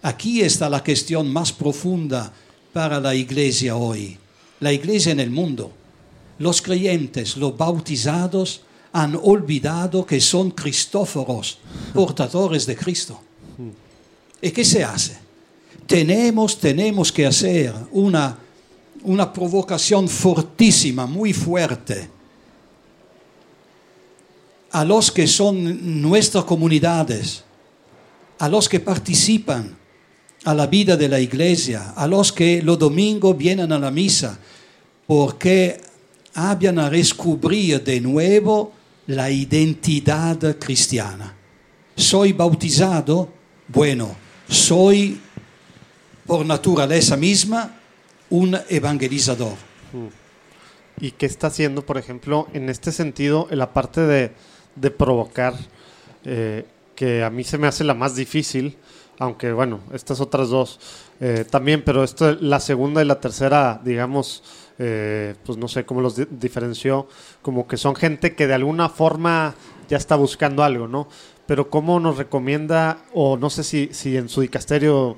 [0.00, 2.32] Aquí está la cuestión más profunda
[2.72, 4.16] para la iglesia hoy,
[4.60, 5.70] la iglesia en el mundo.
[6.38, 8.62] Los creyentes, los bautizados,
[8.94, 11.58] han olvidado que son cristóforos,
[11.92, 13.20] portadores de Cristo.
[14.40, 15.18] ¿Y qué se hace?
[15.86, 18.38] Tenemos, tenemos que hacer una,
[19.04, 22.08] una provocación fortísima, muy fuerte,
[24.70, 27.44] a los que son nuestras comunidades,
[28.38, 29.76] a los que participan
[30.44, 34.38] a la vida de la iglesia, a los que los domingos vienen a la misa,
[35.06, 35.80] porque
[36.34, 38.72] habían a descubrir de nuevo
[39.06, 41.36] la identidad cristiana.
[41.94, 43.28] Soy bautizado,
[43.68, 44.16] bueno,
[44.48, 45.20] soy
[46.26, 47.81] por naturaleza misma
[48.32, 49.56] un evangelizador.
[50.98, 54.32] ¿Y qué está haciendo, por ejemplo, en este sentido, en la parte de,
[54.74, 55.54] de provocar,
[56.24, 56.64] eh,
[56.96, 58.78] que a mí se me hace la más difícil,
[59.18, 60.80] aunque bueno, estas otras dos
[61.20, 64.42] eh, también, pero esto, la segunda y la tercera, digamos,
[64.78, 67.08] eh, pues no sé cómo los diferenció,
[67.42, 69.54] como que son gente que de alguna forma
[69.90, 71.06] ya está buscando algo, ¿no?
[71.46, 75.16] Pero cómo nos recomienda, o no sé si, si en su dicasterio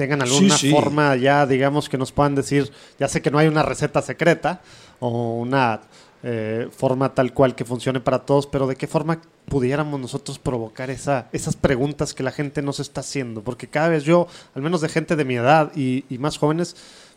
[0.00, 0.72] tengan alguna Sí, sí.
[0.72, 4.62] forma ya, digamos, que nos puedan decir, ya sé que no hay una receta secreta
[4.98, 5.82] o una
[6.22, 10.88] eh, forma tal cual que funcione para todos, pero de qué forma pudiéramos nosotros provocar
[10.90, 14.80] esa, esas preguntas que la gente nos está haciendo, porque cada vez yo, al menos
[14.80, 16.76] de gente de mi edad y, y más jóvenes,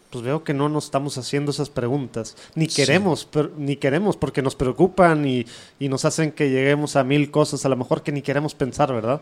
[0.10, 2.76] pues veo que no nos estamos haciendo esas preguntas, ni Sí.
[2.76, 5.46] queremos, per- ni queremos porque nos preocupan y,
[5.80, 8.94] y nos hacen que lleguemos a mil cosas, a lo mejor que ni queremos pensar,
[8.94, 9.22] ¿verdad?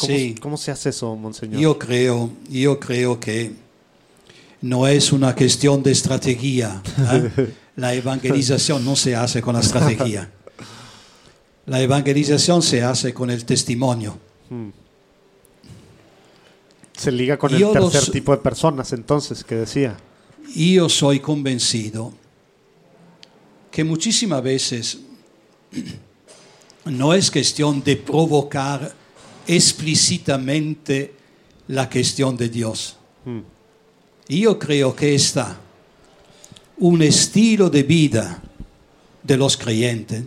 [0.00, 0.34] ¿Cómo, Sí.
[0.40, 1.60] ¿Cómo se hace eso, monseñor?
[1.60, 3.52] Yo creo, yo creo que
[4.62, 6.82] no es una cuestión de estrategia.
[7.12, 7.54] ¿eh?
[7.76, 10.30] La evangelización no se hace con la estrategia.
[11.66, 14.18] La evangelización se hace con el testimonio.
[16.96, 19.96] Se liga con Yo el tercer los- tipo de personas, entonces, que decía.
[20.54, 22.12] Yo soy convencido
[23.70, 24.98] que muchísimas veces
[26.84, 28.94] no es cuestión de provocar
[29.46, 31.14] explícitamente
[31.68, 32.96] la cuestión de Dios.
[34.28, 35.58] Yo creo que está
[36.78, 38.42] un estilo de vida
[39.22, 40.24] de los creyentes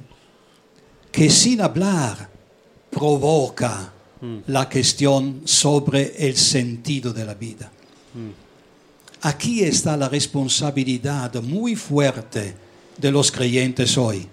[1.12, 2.30] que sin hablar
[2.90, 3.92] provoca
[4.48, 7.72] la cuestión sobre el sentido de la vida.
[9.22, 12.56] Aquí está la responsabilidad muy fuerte
[12.98, 14.28] de los creyentes hoy.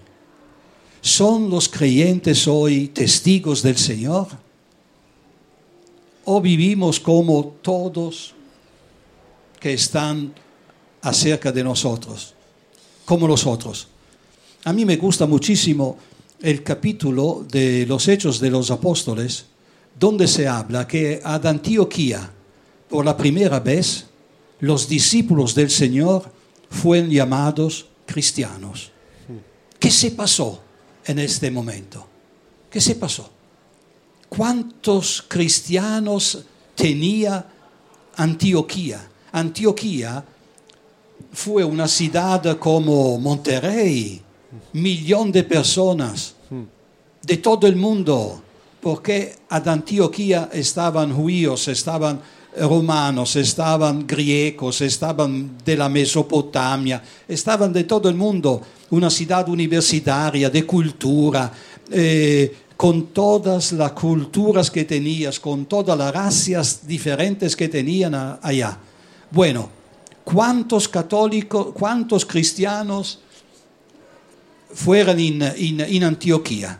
[1.00, 4.28] ¿Son los creyentes hoy testigos del Señor?
[6.24, 8.35] ¿O vivimos como todos
[9.58, 10.32] que están
[11.02, 12.35] acerca de nosotros,
[13.04, 13.88] como los otros?
[14.64, 15.98] A mí me gusta muchísimo
[16.40, 19.46] el capítulo de los Hechos de los Apóstoles,
[19.98, 22.30] donde se habla que ad Antioquía,
[22.88, 24.06] por la primera vez,
[24.61, 26.30] los discípulos del Señor
[26.70, 28.92] fueron llamados cristianos.
[29.80, 30.62] ¿Qué se pasó
[31.04, 32.06] en este momento?
[32.70, 33.31] ¿Qué se pasó?
[34.34, 36.38] ¿Cuántos cristianos
[36.74, 37.44] tenía
[38.16, 39.06] Antioquía?
[39.30, 40.24] Antioquía
[41.34, 44.22] fue una ciudad como Monterrey,
[44.72, 46.34] millón de personas
[47.22, 48.40] de todo el mundo,
[48.80, 52.18] porque ad Antioquía estaban judíos, estaban
[52.56, 60.48] romanos, estaban griegos, estaban de la Mesopotamia, estaban de todo el mundo, una ciudad universitaria
[60.48, 61.52] de cultura,
[61.90, 68.76] eh, con todas las culturas que tenías, con todas las razas diferentes que tenían allá.
[69.30, 69.70] Bueno,
[70.24, 73.20] ¿cuántos católicos, cuántos cristianos
[74.74, 76.76] fueron en, en- en Antioquía?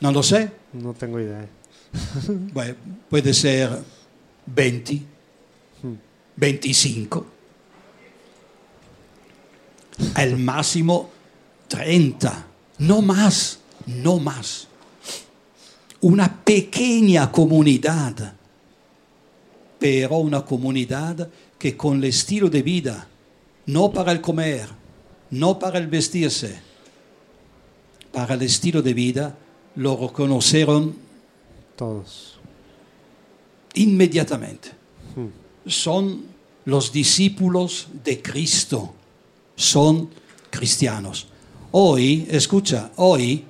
[0.00, 0.50] No lo sé.
[0.72, 1.46] No tengo idea.
[2.54, 2.74] Bueno,
[3.10, 3.68] puede ser
[4.46, 5.02] 20,
[6.36, 7.26] 25,
[10.14, 11.10] al máximo
[11.68, 12.46] 30,
[12.78, 14.68] no más, no más.
[16.00, 18.34] Una pequeña comunidad,
[19.78, 23.06] pero una comunidad que con el estilo de vida,
[23.66, 24.68] no para el comer,
[25.30, 26.60] no para el vestirse,
[28.12, 29.36] para el estilo de vida,
[29.76, 30.94] lo reconocieron
[31.76, 32.38] Todos.
[33.74, 34.70] inmediatamente.
[35.66, 36.24] Son
[36.66, 38.94] los discípulos de Cristo,
[39.56, 40.10] son
[40.50, 41.26] cristianos.
[41.72, 43.44] Hoy, escucha, hoy,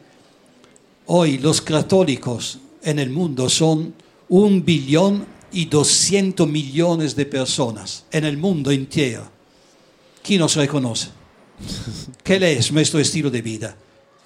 [1.07, 3.95] hoy los católicos en el mundo son
[4.29, 9.31] un billón y doscientos millones de personas en el mundo entero.
[10.23, 11.09] ¿Quién nos reconoce?
[12.23, 13.77] ¿Qué es nuestro estilo de vida?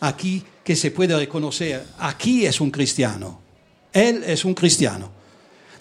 [0.00, 3.40] Aquí que se puede reconocer, aquí es un cristiano.
[3.92, 5.10] Él es un cristiano.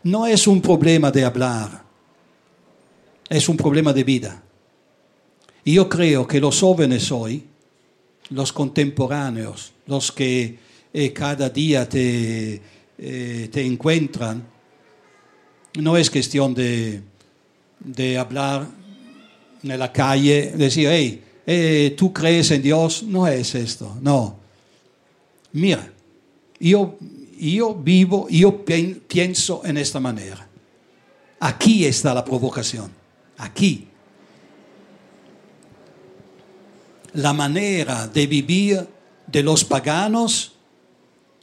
[0.04, 1.84] No es un problema de hablar,
[3.30, 4.44] es un problema de vida.
[5.64, 7.44] Y yo creo que los jóvenes hoy,
[8.30, 10.58] los contemporáneos, los que
[10.94, 12.62] eh, cada día te,
[12.98, 14.44] eh, te encuentran,
[15.76, 17.02] no es cuestión de,
[17.80, 18.68] de hablar
[19.64, 24.38] en la calle, decir, hey, eh, tú crees en Dios, no es esto, no.
[25.54, 25.92] Mira,
[26.60, 26.98] yo,
[27.40, 30.48] yo vivo, yo pienso en esta manera.
[31.40, 32.92] Aquí está la provocación,
[33.38, 33.88] aquí.
[37.14, 38.88] La manera de vivir
[39.26, 40.57] de los paganos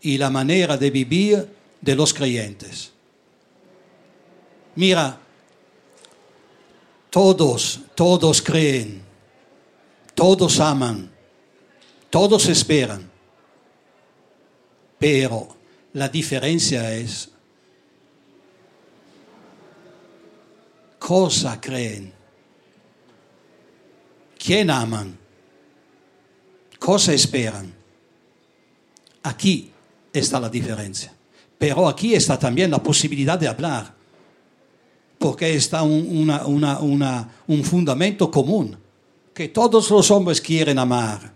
[0.04, 1.48] y la manera de vivir
[1.80, 2.92] de los creyentes.
[4.74, 5.18] Mira,
[7.08, 9.02] todos, todos creen,
[10.14, 11.10] todos aman,
[12.10, 13.10] todos esperan,
[14.98, 15.56] pero
[15.94, 17.30] la diferencia es
[20.98, 22.12] cosa creen,
[24.38, 25.18] quién aman,
[26.78, 27.72] cosa esperan.
[29.22, 29.73] Aquí
[30.14, 31.12] está la diferencia.
[31.58, 33.92] Pero aquí está también la posibilidad de hablar,
[35.18, 38.76] porque está un, una- una- una- un fundamento común,
[39.34, 41.32] que todos los hombres quieren amar,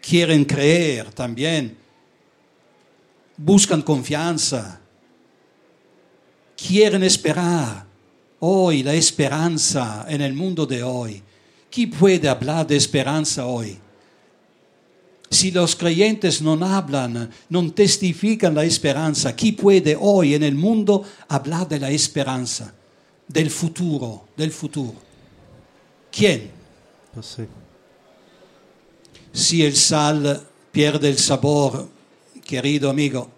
[0.00, 1.76] quieren creer también,
[3.36, 4.80] buscan confianza,
[6.56, 7.84] quieren esperar.
[8.46, 11.22] Hoy la esperanza en el mundo de hoy.
[11.70, 13.78] ¿Quién puede hablar de esperanza hoy?
[15.34, 21.02] Si los creyentes no hablan, no testifican la esperanza, ¿quién puede hoy en el mundo
[21.26, 22.72] hablar de la esperanza,
[23.26, 24.94] del futuro, del futuro?
[26.12, 26.52] ¿Quién?
[27.12, 27.42] Pues sí.
[29.32, 31.88] Si el sal pierde el sabor,
[32.44, 33.28] querido amigo,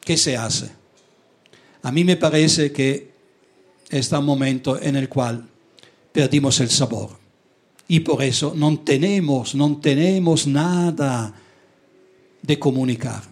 [0.00, 0.70] ¿qué se hace?
[1.82, 3.10] A mí me parece que
[3.90, 5.44] está un momento en el cual
[6.12, 7.18] perdimos el sabor.
[7.88, 11.34] Y por eso no tenemos, no tenemos nada
[12.42, 13.22] de comunicar.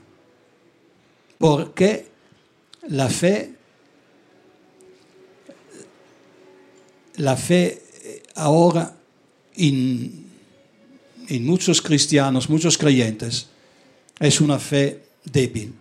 [1.38, 2.06] Porque
[2.88, 3.52] la fe,
[7.16, 8.96] la fe eh, ahora
[9.56, 10.26] en,
[11.28, 13.48] en muchos cristianos, muchos creyentes,
[14.18, 15.74] es una fe débil.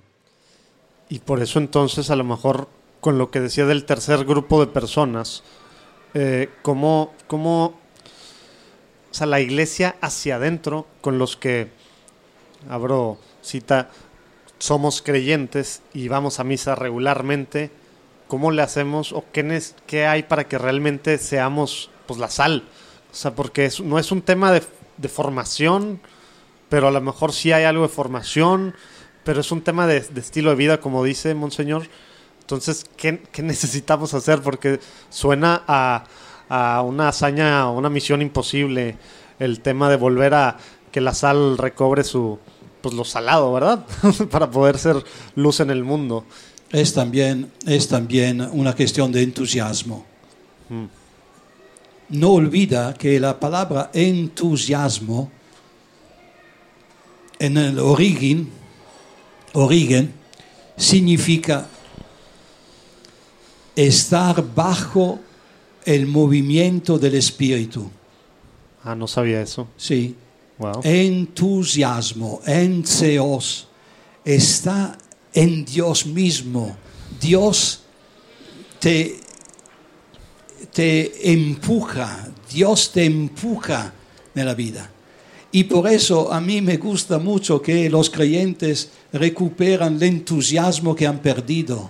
[1.09, 2.67] Y por eso entonces a lo mejor
[2.99, 5.43] con lo que decía del tercer grupo de personas,
[6.15, 7.13] eh, cómo,
[9.15, 11.69] o sea, la iglesia hacia adentro, con los que,
[12.69, 13.89] abro cita,
[14.59, 17.71] somos creyentes y vamos a misa regularmente,
[18.27, 22.63] ¿cómo le hacemos o qué, qué hay para que realmente seamos pues la sal?
[23.09, 24.61] O sea, porque es- no es un tema de,
[24.97, 26.01] de formación,
[26.67, 28.75] pero a lo mejor sí hay algo de formación,
[29.23, 31.87] pero es un tema de, de estilo de vida, como dice Monseñor.
[32.41, 34.41] Entonces, ¿qué, qué necesitamos hacer?
[34.41, 36.03] Porque suena a,
[36.49, 38.97] a una hazaña, una misión imposible,
[39.39, 40.57] el tema de volver a
[40.91, 42.39] que la sal recobre su,
[42.81, 43.85] pues lo salado, ¿verdad?
[44.31, 45.03] Para poder ser
[45.35, 46.25] luz en el mundo.
[46.71, 50.05] Es también, es también una cuestión de entusiasmo.
[52.09, 55.31] No olvida que la palabra entusiasmo
[57.39, 58.49] en el origen,
[59.53, 60.13] origen
[60.77, 61.67] significa
[63.75, 65.19] estar bajo
[65.85, 67.89] el movimiento del espíritu.
[68.83, 69.67] Ah, no sabía eso.
[69.77, 70.15] Sí,
[70.57, 70.81] Wow.
[70.83, 73.67] entusiasmo, enseos,
[74.23, 74.97] está
[75.33, 76.77] en Dios mismo.
[77.19, 77.81] Dios
[78.79, 79.17] te,
[80.73, 83.93] te empuja, Dios te empuja
[84.33, 84.89] en la vida.
[85.51, 91.07] Y por eso a mí me gusta mucho que los creyentes recuperan el entusiasmo que
[91.07, 91.89] han perdido.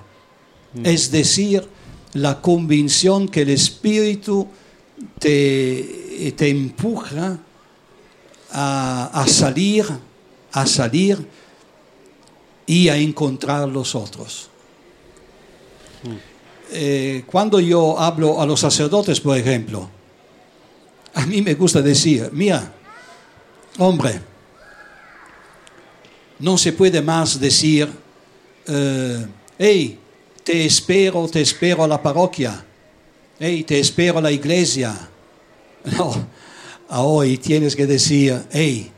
[0.84, 1.68] Es decir,
[2.16, 4.48] la convicción que el Espíritu
[5.20, 7.40] te, te empuja
[8.52, 9.86] a, a salir,
[10.54, 11.28] a salir
[12.66, 14.50] y a encontrar los otros.
[16.72, 19.90] Eh, cuando yo hablo a los sacerdotes, por ejemplo,
[21.14, 22.74] a mí me gusta decir, mira,
[23.78, 24.22] hombre,
[26.40, 27.90] no se puede más decir,
[28.68, 29.26] eh,
[29.58, 30.00] hey,
[30.46, 32.64] te espero, te espero a la parroquia,
[33.40, 34.96] hey, te espero a la iglesia.
[35.86, 36.16] No,
[36.90, 38.92] a hoy tienes que decir, hey,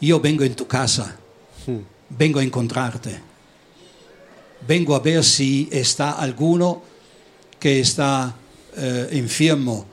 [0.00, 1.16] yo vengo en tu casa,
[2.08, 3.20] vengo a encontrarte,
[4.66, 6.82] vengo a ver si está alguno
[7.60, 8.34] que está
[8.74, 9.84] eh, enfermo,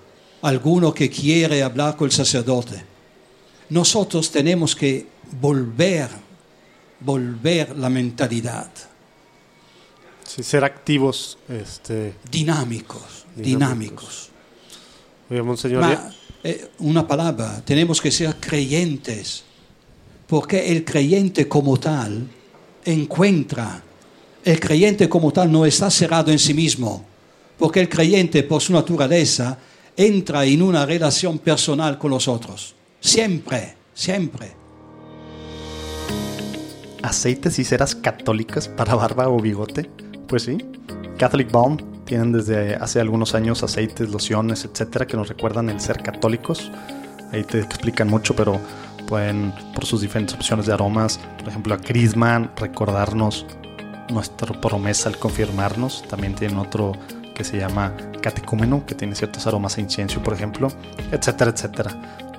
[0.42, 2.82] alguno que quiere hablar con el sacerdote.
[3.68, 5.06] Nosotros tenemos que
[5.42, 6.10] volver,
[7.02, 8.72] volver la mentalidad,
[10.36, 11.38] Sí, ser activos.
[11.50, 13.36] Este, dinámicos, Dinámicos.
[13.36, 14.30] dinámicos.
[15.30, 16.10] oye, Monseñor, Ma,
[16.44, 19.44] eh, una palabra, tenemos que ser creyentes,
[20.28, 22.28] porque el creyente como tal
[22.86, 23.84] encuentra,
[24.46, 27.04] el creyente como tal no está cerrado en sí mismo,
[27.60, 29.58] porque el creyente por su naturaleza
[29.98, 34.54] entra en una relación personal con los otros, siempre, siempre.
[37.04, 39.90] aceites y ceras católicas para barba o bigote?
[40.32, 40.58] Pues sí.
[41.18, 41.76] Catholic Balm
[42.06, 46.72] tienen desde hace algunos años aceites, lociones, etcétera, que nos recuerdan el ser católicos.
[47.34, 48.58] Ahí te explican mucho, pero
[49.10, 53.46] pueden, por sus diferentes opciones de aromas, por ejemplo, a Crisman, recordarnos
[54.10, 56.08] nuestra promesa al confirmarnos.
[56.08, 56.94] También tienen otro
[57.36, 60.70] que se llama catecúmeno, que tiene ciertos aromas a incienso, por ejemplo,
[61.12, 61.92] etcétera, etcétera.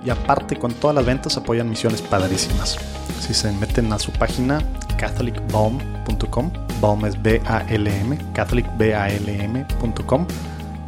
[0.03, 2.79] Y aparte, con todas las ventas apoyan misiones padrísimas.
[3.21, 4.63] Si se meten a su página
[5.03, 10.27] catholicbalm.com, balm es B-A-L-M, catholicbalm.com,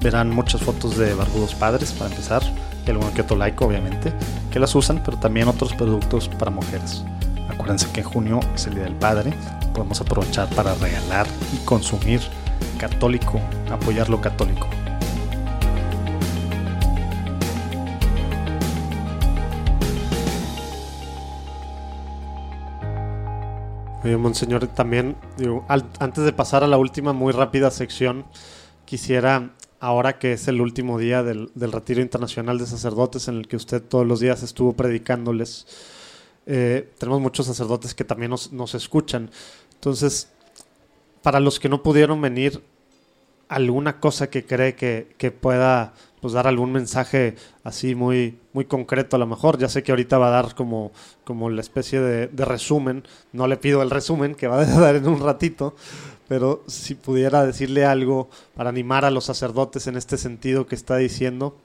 [0.01, 2.41] verán muchas fotos de barbudos padres para empezar,
[2.87, 3.23] y alguno que
[3.65, 4.12] obviamente,
[4.53, 7.03] que las usan, pero también otros productos para mujeres.
[7.49, 9.33] Acuérdense que en junio es el Día del Padre,
[9.75, 12.21] podemos aprovechar para regalar y consumir
[12.79, 14.69] católico, apoyar lo católico.
[24.05, 28.27] Oye, Monseñor, también, digo, antes de pasar a la última muy rápida sección,
[28.85, 33.49] quisiera, ahora que es el último día del, del Retiro Internacional de Sacerdotes, en el
[33.49, 35.67] que usted todos los días estuvo predicándoles,
[36.45, 39.31] eh, tenemos muchos sacerdotes que también nos, nos escuchan.
[39.73, 40.29] Entonces,
[41.23, 42.63] para los que no pudieron venir,
[43.49, 49.16] alguna cosa que cree que, que pueda pues, dar algún mensaje así muy, muy concreto
[49.16, 49.59] a lo mejor.
[49.59, 50.92] Ya sé que ahorita va a dar como,
[51.24, 53.05] como la especie de, de resumen.
[53.32, 55.76] No le pido el resumen que va a dar en un ratito,
[56.28, 60.97] pero si pudiera decirle algo para animar a los sacerdotes en este sentido que está
[60.97, 61.57] diciendo,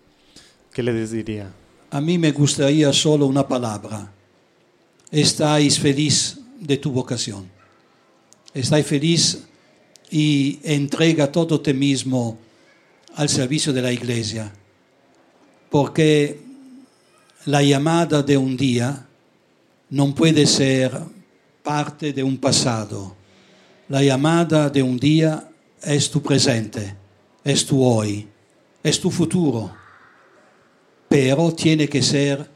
[0.74, 1.54] ¿qué les diría?
[1.92, 4.12] A mí me gustaría solo una palabra.
[5.10, 7.50] Estáis feliz de tu vocación.
[8.54, 9.49] Estáis feliz
[10.12, 12.38] y entrega todo ti mismo
[13.16, 14.52] al servicio de la iglesia.
[15.70, 16.40] Porque
[17.46, 19.06] la llamada de un día
[19.90, 20.92] no puede ser
[21.64, 23.16] parte de un pasado,
[23.90, 25.50] La llamada de un día
[25.82, 26.96] es tu presente,
[27.44, 28.28] es tu hoy,
[28.84, 29.74] es tu futuro,
[31.08, 32.48] pero tiene que ser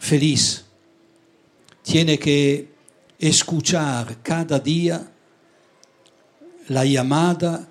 [0.00, 0.64] feliz,
[1.82, 2.68] tiene que
[3.20, 5.11] escuchar cada día
[6.72, 7.68] la llamada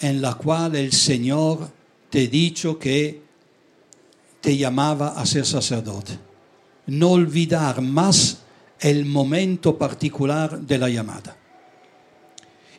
[0.00, 1.70] en la cual el Señor
[2.10, 3.22] te dicho que
[4.40, 6.18] te llamaba a ser sacerdote.
[6.86, 8.38] No olvidar más
[8.80, 11.36] el momento particular de la llamada.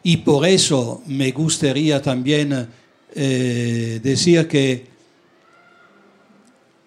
[0.04, 2.70] Y por eso me gustaría también
[3.14, 4.88] eh, decir que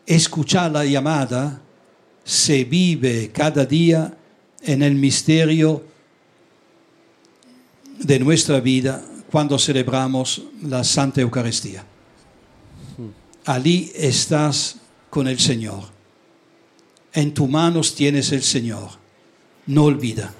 [0.06, 1.60] escuchar la llamada
[2.24, 4.14] se vive cada día
[4.62, 5.89] en el misterio
[8.00, 11.84] de nuestra vida cuando celebramos la Santa Eucaristía.
[13.44, 14.76] Allí estás
[15.08, 15.84] con el Señor.
[17.12, 18.90] En tus manos tienes el Señor.
[19.66, 20.34] No olvida.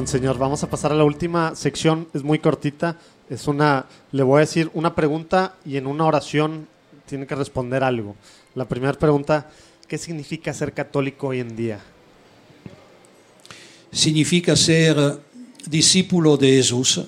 [0.00, 2.96] Monseñor, vamos a pasar a la última sección, es muy cortita,
[3.28, 6.66] es una, le voy a decir una pregunta y en una oración
[7.06, 8.16] tiene que responder algo.
[8.54, 9.50] La primera pregunta,
[9.86, 11.80] ¿qué significa ser católico hoy en día?
[13.92, 15.20] Significa ser
[15.66, 17.02] discípulo de Jesús,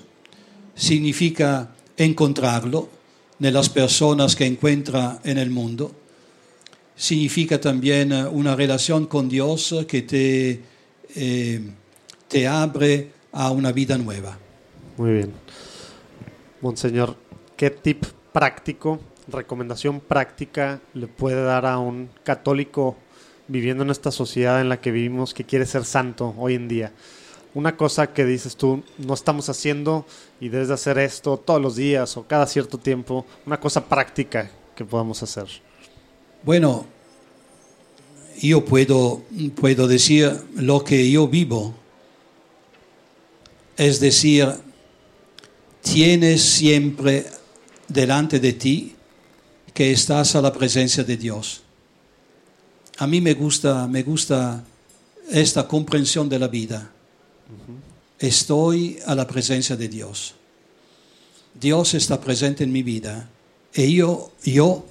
[0.75, 2.91] significa encontrarlo
[3.41, 5.93] en las personas que encuentra en el mundo,
[6.95, 10.61] significa también una relación con Dios que te...
[11.15, 11.73] Eh,
[12.33, 14.39] te abre a una vida nueva.
[14.97, 15.33] Muy bien.
[16.63, 17.15] Monseñor,
[17.59, 22.97] ¿qué tip práctico, recomendación práctica le puede dar a un católico
[23.49, 26.93] viviendo en esta sociedad en la que vivimos que quiere ser santo hoy en día?
[27.53, 30.07] Una cosa que dices tú, no estamos haciendo
[30.41, 34.51] y debes de hacer esto todos los días o cada cierto tiempo, una cosa práctica
[34.75, 35.49] que podamos hacer.
[36.45, 36.87] Bueno,
[38.41, 39.21] yo puedo,
[39.55, 41.82] puedo decir lo que yo vivo
[43.77, 44.49] es decir,
[45.83, 47.27] tienes siempre
[47.89, 48.95] delante de ti
[49.75, 51.63] que estás a la presencia de Dios.
[52.99, 54.63] A mí me gusta, me gusta
[55.31, 56.91] esta comprensión de la vida.
[58.19, 60.35] Estoy a la presencia de Dios.
[61.55, 63.29] Dios está presente en mi vida
[63.75, 64.85] y yo, yo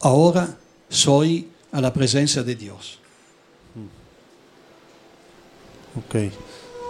[0.00, 2.98] ahora soy a la presencia de Dios.
[5.96, 6.16] Ok,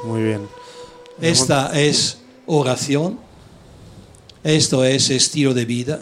[0.05, 0.60] muy bien.
[1.21, 3.19] Esta es oración,
[4.43, 6.01] esto es estilo de vida,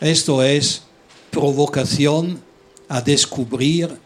[0.00, 0.82] esto es
[1.30, 2.42] provocación
[2.88, 3.96] a descubrir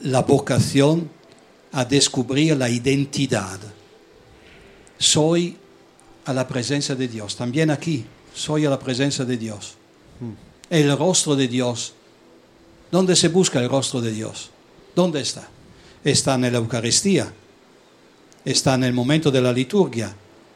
[0.00, 1.08] la vocación,
[1.70, 3.60] a descubrir la identidad.
[4.98, 5.56] Soy
[6.24, 9.74] a la presencia de Dios, también aquí, soy a la presencia de Dios.
[10.70, 11.94] El rostro de Dios.
[12.90, 14.50] ¿Dónde se busca el rostro de Dios?
[14.96, 15.48] ¿Dónde está?
[16.02, 17.32] Está en la Eucaristía
[18.50, 20.14] está en el momento de la liturgia,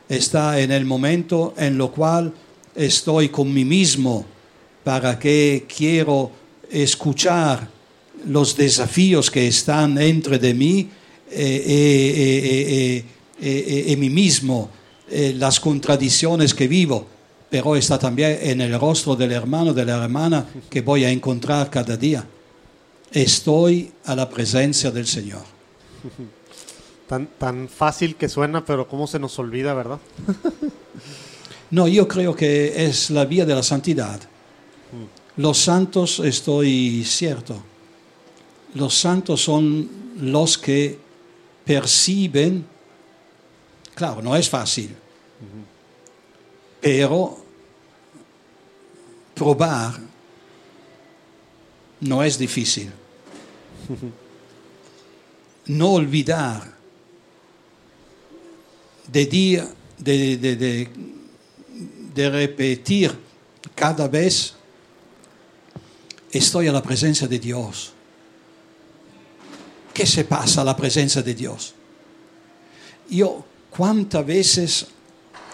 [0.09, 2.33] está en el momento en lo cual
[2.75, 4.25] estoy con mí mismo
[4.83, 6.31] para que quiero
[6.71, 7.69] escuchar
[8.27, 10.89] los desafíos que están entre de mí
[11.31, 13.05] eh,
[13.41, 14.71] eh, eh, mí mismo,
[15.11, 17.07] las contradicciones que vivo,
[17.51, 21.69] pero está también en el rostro del hermano, de la hermana que voy a encontrar
[21.69, 22.25] cada día.
[23.11, 25.43] Estoy a la presencia del Señor.
[27.39, 29.99] Tan, fácil que suena, pero cómo se nos olvida, ¿verdad?
[31.71, 34.19] no, yo creo que es la vía de la santidad.
[35.37, 37.63] Los santos, estoy cierto,
[38.75, 39.91] los santos son
[40.21, 40.99] los que
[41.67, 42.65] perciben,
[43.95, 44.97] claro, no es fácil,
[46.81, 47.37] pero
[49.35, 50.01] probar
[52.01, 52.91] no es difícil.
[55.65, 56.72] No olvidar
[59.07, 59.67] de,
[59.99, 60.89] de,
[62.15, 63.17] de, repetir
[63.75, 64.55] cada vez,
[66.31, 67.93] estoy a la presencia de Dios.
[69.93, 71.75] ¿Qué se pasa a la presencia de Dios?
[73.09, 74.87] Yo cuántas veces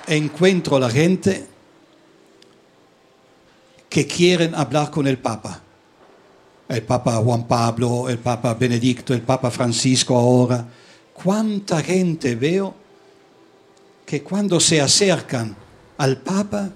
[0.07, 1.47] encuentro a la gente
[3.89, 5.63] que quieren hablar con el Papa.
[6.69, 10.67] El Papa Juan Pablo, el Papa Benedicto, el Papa Francisco ahora.
[11.15, 12.75] ¿Cuánta gente veo
[14.09, 15.55] que cuando se acercan
[15.99, 16.71] al Papa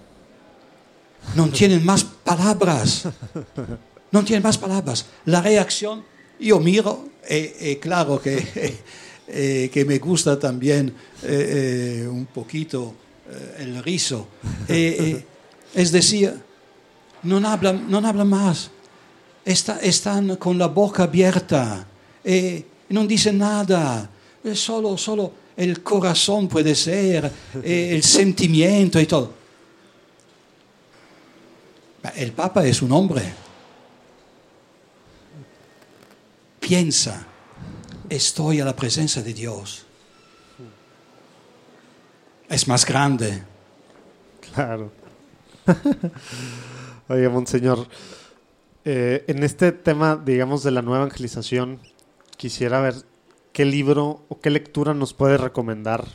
[1.35, 3.09] no tienen más palabras.
[4.11, 5.07] No tienen más palabras.
[5.25, 6.05] La reacción,
[6.39, 8.37] yo miro, y eh, eh, claro que,
[9.29, 12.95] eh, que me gusta también un poquito
[13.31, 14.29] eh, el riso.
[14.69, 15.27] Eh, eh,
[15.75, 16.35] es decir,
[17.23, 18.71] no hablan, no hablan más.
[19.43, 21.87] Está- están con la boca abierta.
[22.25, 24.11] eh, no dicen nada.
[24.53, 27.31] Solo, solo el corazón puede ser,
[27.63, 29.33] eh, el sentimiento y todo.
[32.17, 33.23] El Papa es un hombre.
[36.59, 37.27] Piensa,
[38.09, 39.87] estoy a la presencia de Dios.
[42.49, 43.43] Es más grande.
[44.53, 44.93] Claro.
[47.09, 47.87] Oye, Monseñor,
[48.85, 51.81] eh, en este tema, digamos, de la nueva evangelización,
[52.37, 52.95] quisiera ver
[53.53, 56.07] qué libro o qué lectura nos puede recomendar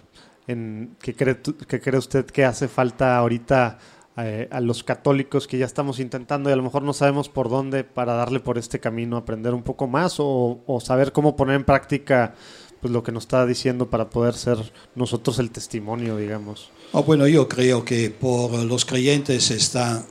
[0.48, 3.80] en qué cree, qué cree usted que hace falta ahorita
[4.18, 7.50] eh, a los católicos que ya estamos intentando y a lo mejor no sabemos por
[7.50, 11.56] dónde para darle por este camino, aprender un poco más o, o saber cómo poner
[11.56, 12.34] en práctica
[12.82, 14.58] pues lo que nos está diciendo para poder ser
[14.96, 16.70] nosotros el testimonio, digamos.
[16.94, 20.06] Oh, bueno, yo creo que por los creyentes está,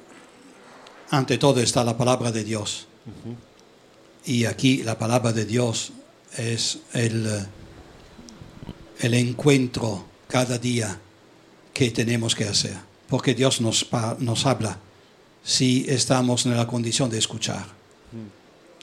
[1.10, 2.88] ante todo está la palabra de Dios.
[4.24, 5.92] Y aquí la palabra de Dios
[6.36, 7.46] es el, eh,
[9.00, 11.00] el encuentro cada día
[11.72, 12.76] que tenemos que hacer.
[13.08, 13.86] Porque Dios nos,
[14.18, 14.78] nos habla
[15.44, 17.66] si estamos en la condición de escuchar.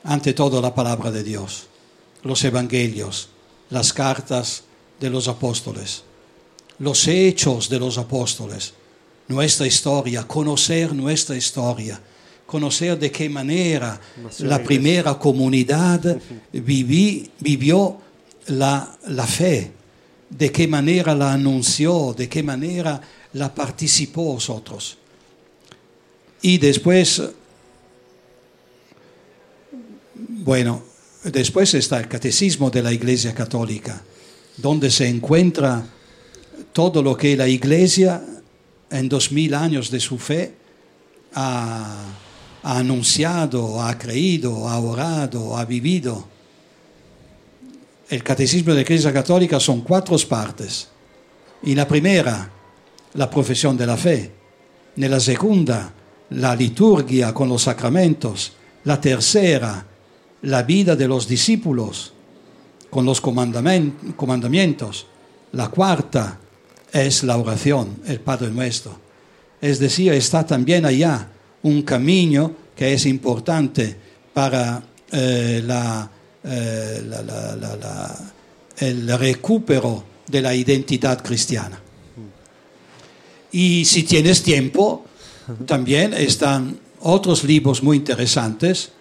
[0.03, 1.67] Ante todo la palabra de Dios,
[2.23, 3.29] los evangelios,
[3.69, 4.63] las cartas
[4.99, 6.03] de los apóstoles
[6.79, 8.73] los hechos de los apóstoles,
[9.27, 12.01] nuestra historia, conocer nuestra historia,
[12.45, 13.99] conocer de qué manera
[14.39, 16.17] la primera comunidad
[16.53, 17.97] viví- vivió
[18.47, 19.71] la, la fe,
[20.29, 22.99] de qué manera la anunció, de qué manera
[23.33, 24.97] la participó vosotros.
[26.41, 27.21] Y después,
[30.15, 30.83] bueno,
[31.23, 34.01] después está el catecismo de la Iglesia Católica,
[34.57, 35.85] donde se encuentra
[36.73, 38.23] todo lo que la Iglesia
[38.89, 40.53] en dos mil años de su fe
[41.33, 42.03] ha,
[42.63, 46.27] ha anunciado, ha creído, ha orado, ha vivido.
[48.09, 50.87] El catecismo de la Iglesia Católica son cuatro partes.
[51.63, 52.49] En la primera,
[53.13, 54.31] la profesión de la fe.
[54.95, 55.93] En la segunda,
[56.29, 58.53] la liturgia con los sacramentos.
[58.85, 59.85] La tercera,
[60.43, 62.13] la vida de los discípulos
[62.89, 65.07] con los comandamientos.
[65.51, 66.39] La cuarta
[66.91, 68.95] es la oración, el Padre Nuestro.
[69.59, 71.29] Es decir, está también allá
[71.63, 73.95] un camino que es importante
[74.33, 75.61] para eh,
[76.43, 78.31] eh, la-
[78.77, 81.79] el recupero de la identidad cristiana.
[83.51, 85.05] Y si tienes tiempo,
[85.65, 88.91] también están otros libros muy interesantes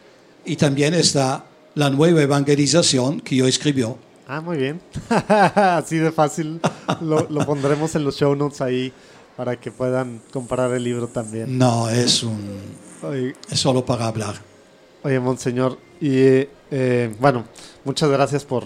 [0.44, 1.44] y también está
[1.74, 3.96] la nueva evangelización que yo escribió.
[4.28, 4.80] Ah, muy bien.
[5.56, 6.60] Así de fácil.
[7.00, 8.92] Lo pondremos en los show notes ahí
[9.36, 11.56] para que puedan comparar el libro también.
[11.58, 12.38] No, es, un,
[13.02, 14.36] Oye, es solo para hablar.
[15.02, 17.44] oye, Monseñor, y eh, bueno,
[17.84, 18.64] muchas gracias por,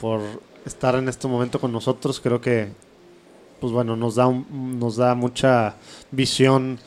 [0.00, 0.20] por
[0.64, 2.20] estar en este momento con nosotros.
[2.20, 2.68] Creo que,
[3.60, 5.74] pues bueno, nos da, un- nos da mucha
[6.10, 6.78] visión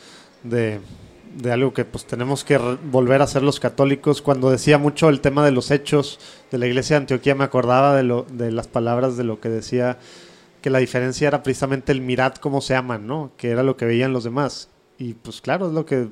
[0.43, 0.79] de,
[1.37, 4.21] de algo que pues tenemos que volver a ser los católicos.
[4.21, 6.19] Cuando decía mucho el tema de los hechos
[6.51, 9.49] de la iglesia de Antioquía, me acordaba de, lo, de las palabras de lo que
[9.49, 9.97] decía
[10.61, 13.31] que la diferencia era precisamente el mirad cómo se aman, ¿no?
[13.35, 14.69] Que era lo que veían los demás.
[14.97, 16.09] Y pues claro, es lo que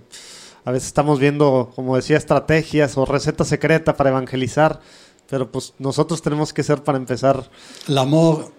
[0.65, 4.81] a veces estamos viendo, como decía, estrategias o recetas secretas para evangelizar,
[5.29, 7.49] pero pues nosotros tenemos que ser para empezar.
[7.87, 8.51] El amor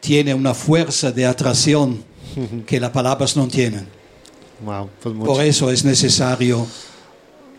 [0.00, 2.02] tiene una fuerza de atracción
[2.66, 3.86] que las palabras no tienen.
[4.64, 5.14] Wow, pues.
[5.16, 6.66] Por eso es necesario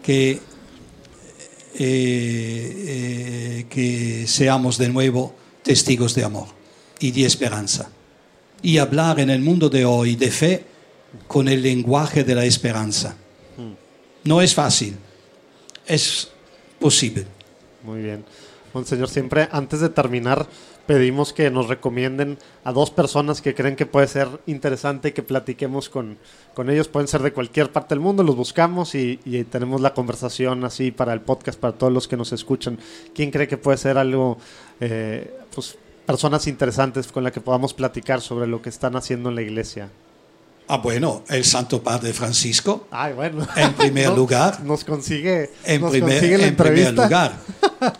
[0.01, 0.39] que, eh,
[1.77, 6.60] eh, que seamos de nuevo testigos de amor
[7.01, 7.89] y de esperanza.
[8.61, 10.63] Y hablar en el mundo de hoy de fe
[11.27, 13.17] con el lenguaje de la esperanza.
[14.23, 14.95] No es fácil,
[15.87, 16.29] es
[16.79, 17.25] posible.
[17.83, 18.23] Muy bien.
[18.73, 20.47] Monseñor, siempre antes de terminar
[20.85, 25.89] pedimos que nos recomienden a dos personas que creen que puede ser interesante que platiquemos
[25.89, 26.17] con,
[26.53, 26.87] con ellos.
[26.87, 30.91] Pueden ser de cualquier parte del mundo, los buscamos y, y tenemos la conversación así
[30.91, 32.77] para el podcast, para todos los que nos escuchan.
[33.15, 34.37] ¿Quién cree que puede ser algo,
[34.79, 35.77] eh, pues,
[36.11, 39.89] personas interesantes con las que podamos platicar sobre lo que están haciendo en la iglesia?
[40.67, 43.47] Ah, bueno, el Santo Padre Francisco, Ay, bueno.
[43.55, 44.61] En primer lugar.
[44.63, 47.33] Nos consigue, en, nos primer, consigue la en primer lugar.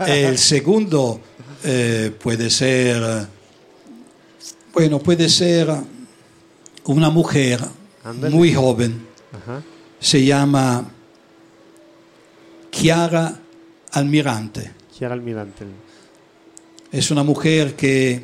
[0.05, 1.21] El segundo
[1.63, 3.27] eh, puede ser,
[4.73, 5.69] bueno, puede ser
[6.85, 7.61] una mujer
[8.29, 9.07] muy joven,
[9.41, 9.61] Ajá.
[9.99, 10.85] se llama
[12.71, 13.39] Chiara
[13.93, 14.71] Almirante.
[14.97, 15.65] Chiara Almirante.
[16.91, 18.21] Es una mujer que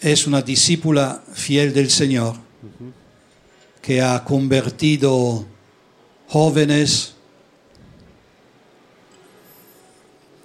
[0.00, 2.34] es una discípula fiel del Señor
[3.80, 5.46] que ha convertido
[6.26, 7.14] jóvenes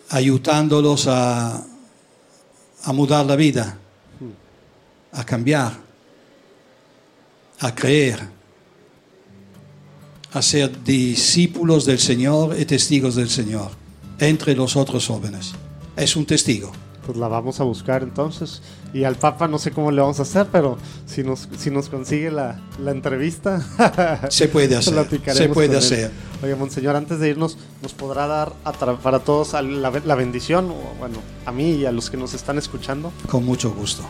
[0.10, 1.66] ayudándolos a,
[2.84, 3.80] a mudar la vida,
[5.14, 5.80] a cambiar,
[7.60, 8.20] a creer,
[10.32, 13.85] a ser discípulos del Señor y testigos del Señor
[14.20, 15.54] entre los otros jóvenes.
[15.96, 16.72] Es un testigo.
[17.06, 18.62] Pues la vamos a buscar entonces.
[18.92, 21.90] Y al Papa no sé cómo le vamos a hacer, pero si nos, si nos
[21.90, 23.64] consigue la, la entrevista,
[24.30, 25.08] Se puede hacer.
[25.34, 26.12] Se puede hacer.
[26.42, 30.72] Oye, Monseñor, antes de irnos, ¿nos podrá dar a para todos a la, la bendición?
[30.72, 33.12] O, bueno, a mí y a los que nos están escuchando.
[33.30, 34.04] Con mucho gusto.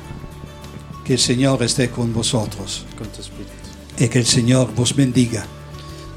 [1.04, 2.86] Que el Señor esté con vosotros.
[2.98, 3.52] Con tu espíritu.
[4.00, 5.46] y que el Señor vos bendiga,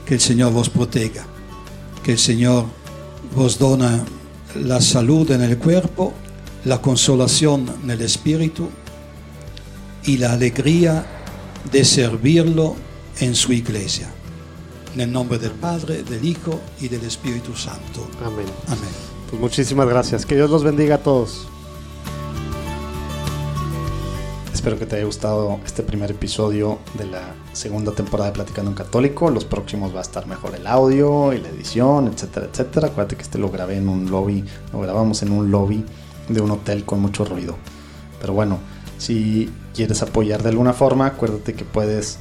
[0.07, 1.27] que el Señor vos proteja,
[2.03, 2.67] que el Señor
[3.35, 4.05] vos dona
[4.55, 6.13] la salud en el cuerpo,
[6.65, 8.69] la consolación en el espíritu
[10.05, 11.07] y la alegría
[11.71, 12.77] de servirlo
[13.21, 14.11] en su iglesia.
[14.95, 18.09] En el nombre del Padre, del Hijo y del Espíritu Santo.
[18.25, 18.47] Amén.
[18.67, 18.91] Amén.
[19.29, 20.25] Pues muchísimas gracias.
[20.25, 21.47] Que Dios los bendiga a todos.
[24.59, 28.77] Espero que te haya gustado este primer episodio de la segunda temporada de Platicando en
[28.77, 29.31] Católico.
[29.31, 32.89] Los próximos va a estar mejor el audio y la edición, etcétera, etcétera.
[32.89, 35.85] Acuérdate que este lo grabé en un lobby, lo grabamos en un lobby
[36.29, 37.57] de un hotel con mucho ruido.
[38.21, 38.59] Pero bueno,
[38.99, 42.19] si quieres apoyar de alguna forma, acuérdate que puedes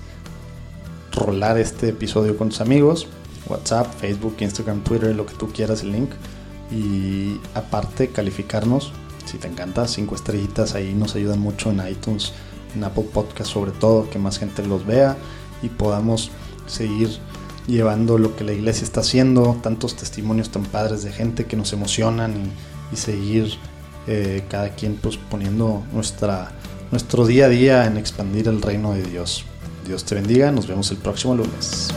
[1.13, 3.07] rolar este episodio con tus amigos.
[3.47, 6.11] WhatsApp, Facebook, Instagram, Twitter, lo que tú quieras, el link.
[6.69, 8.93] Y aparte, calificarnos.
[9.27, 12.31] Si te encanta, cinco estrellitas ahí nos ayudan mucho en iTunes,
[12.73, 15.17] en Apple Podcast sobre todo, que más gente los vea
[15.61, 16.31] y podamos
[16.65, 17.09] seguir
[17.67, 21.73] llevando lo que la iglesia está haciendo, tantos testimonios tan padres de gente que nos
[21.73, 22.33] emocionan
[22.93, 23.57] y, seguir
[24.07, 26.53] eh, cada quien pues poniendo nuestra,
[26.89, 29.43] nuestro día a día en expandir el reino de Dios.
[29.85, 31.89] Dios te bendiga, nos vemos el próximo lunes.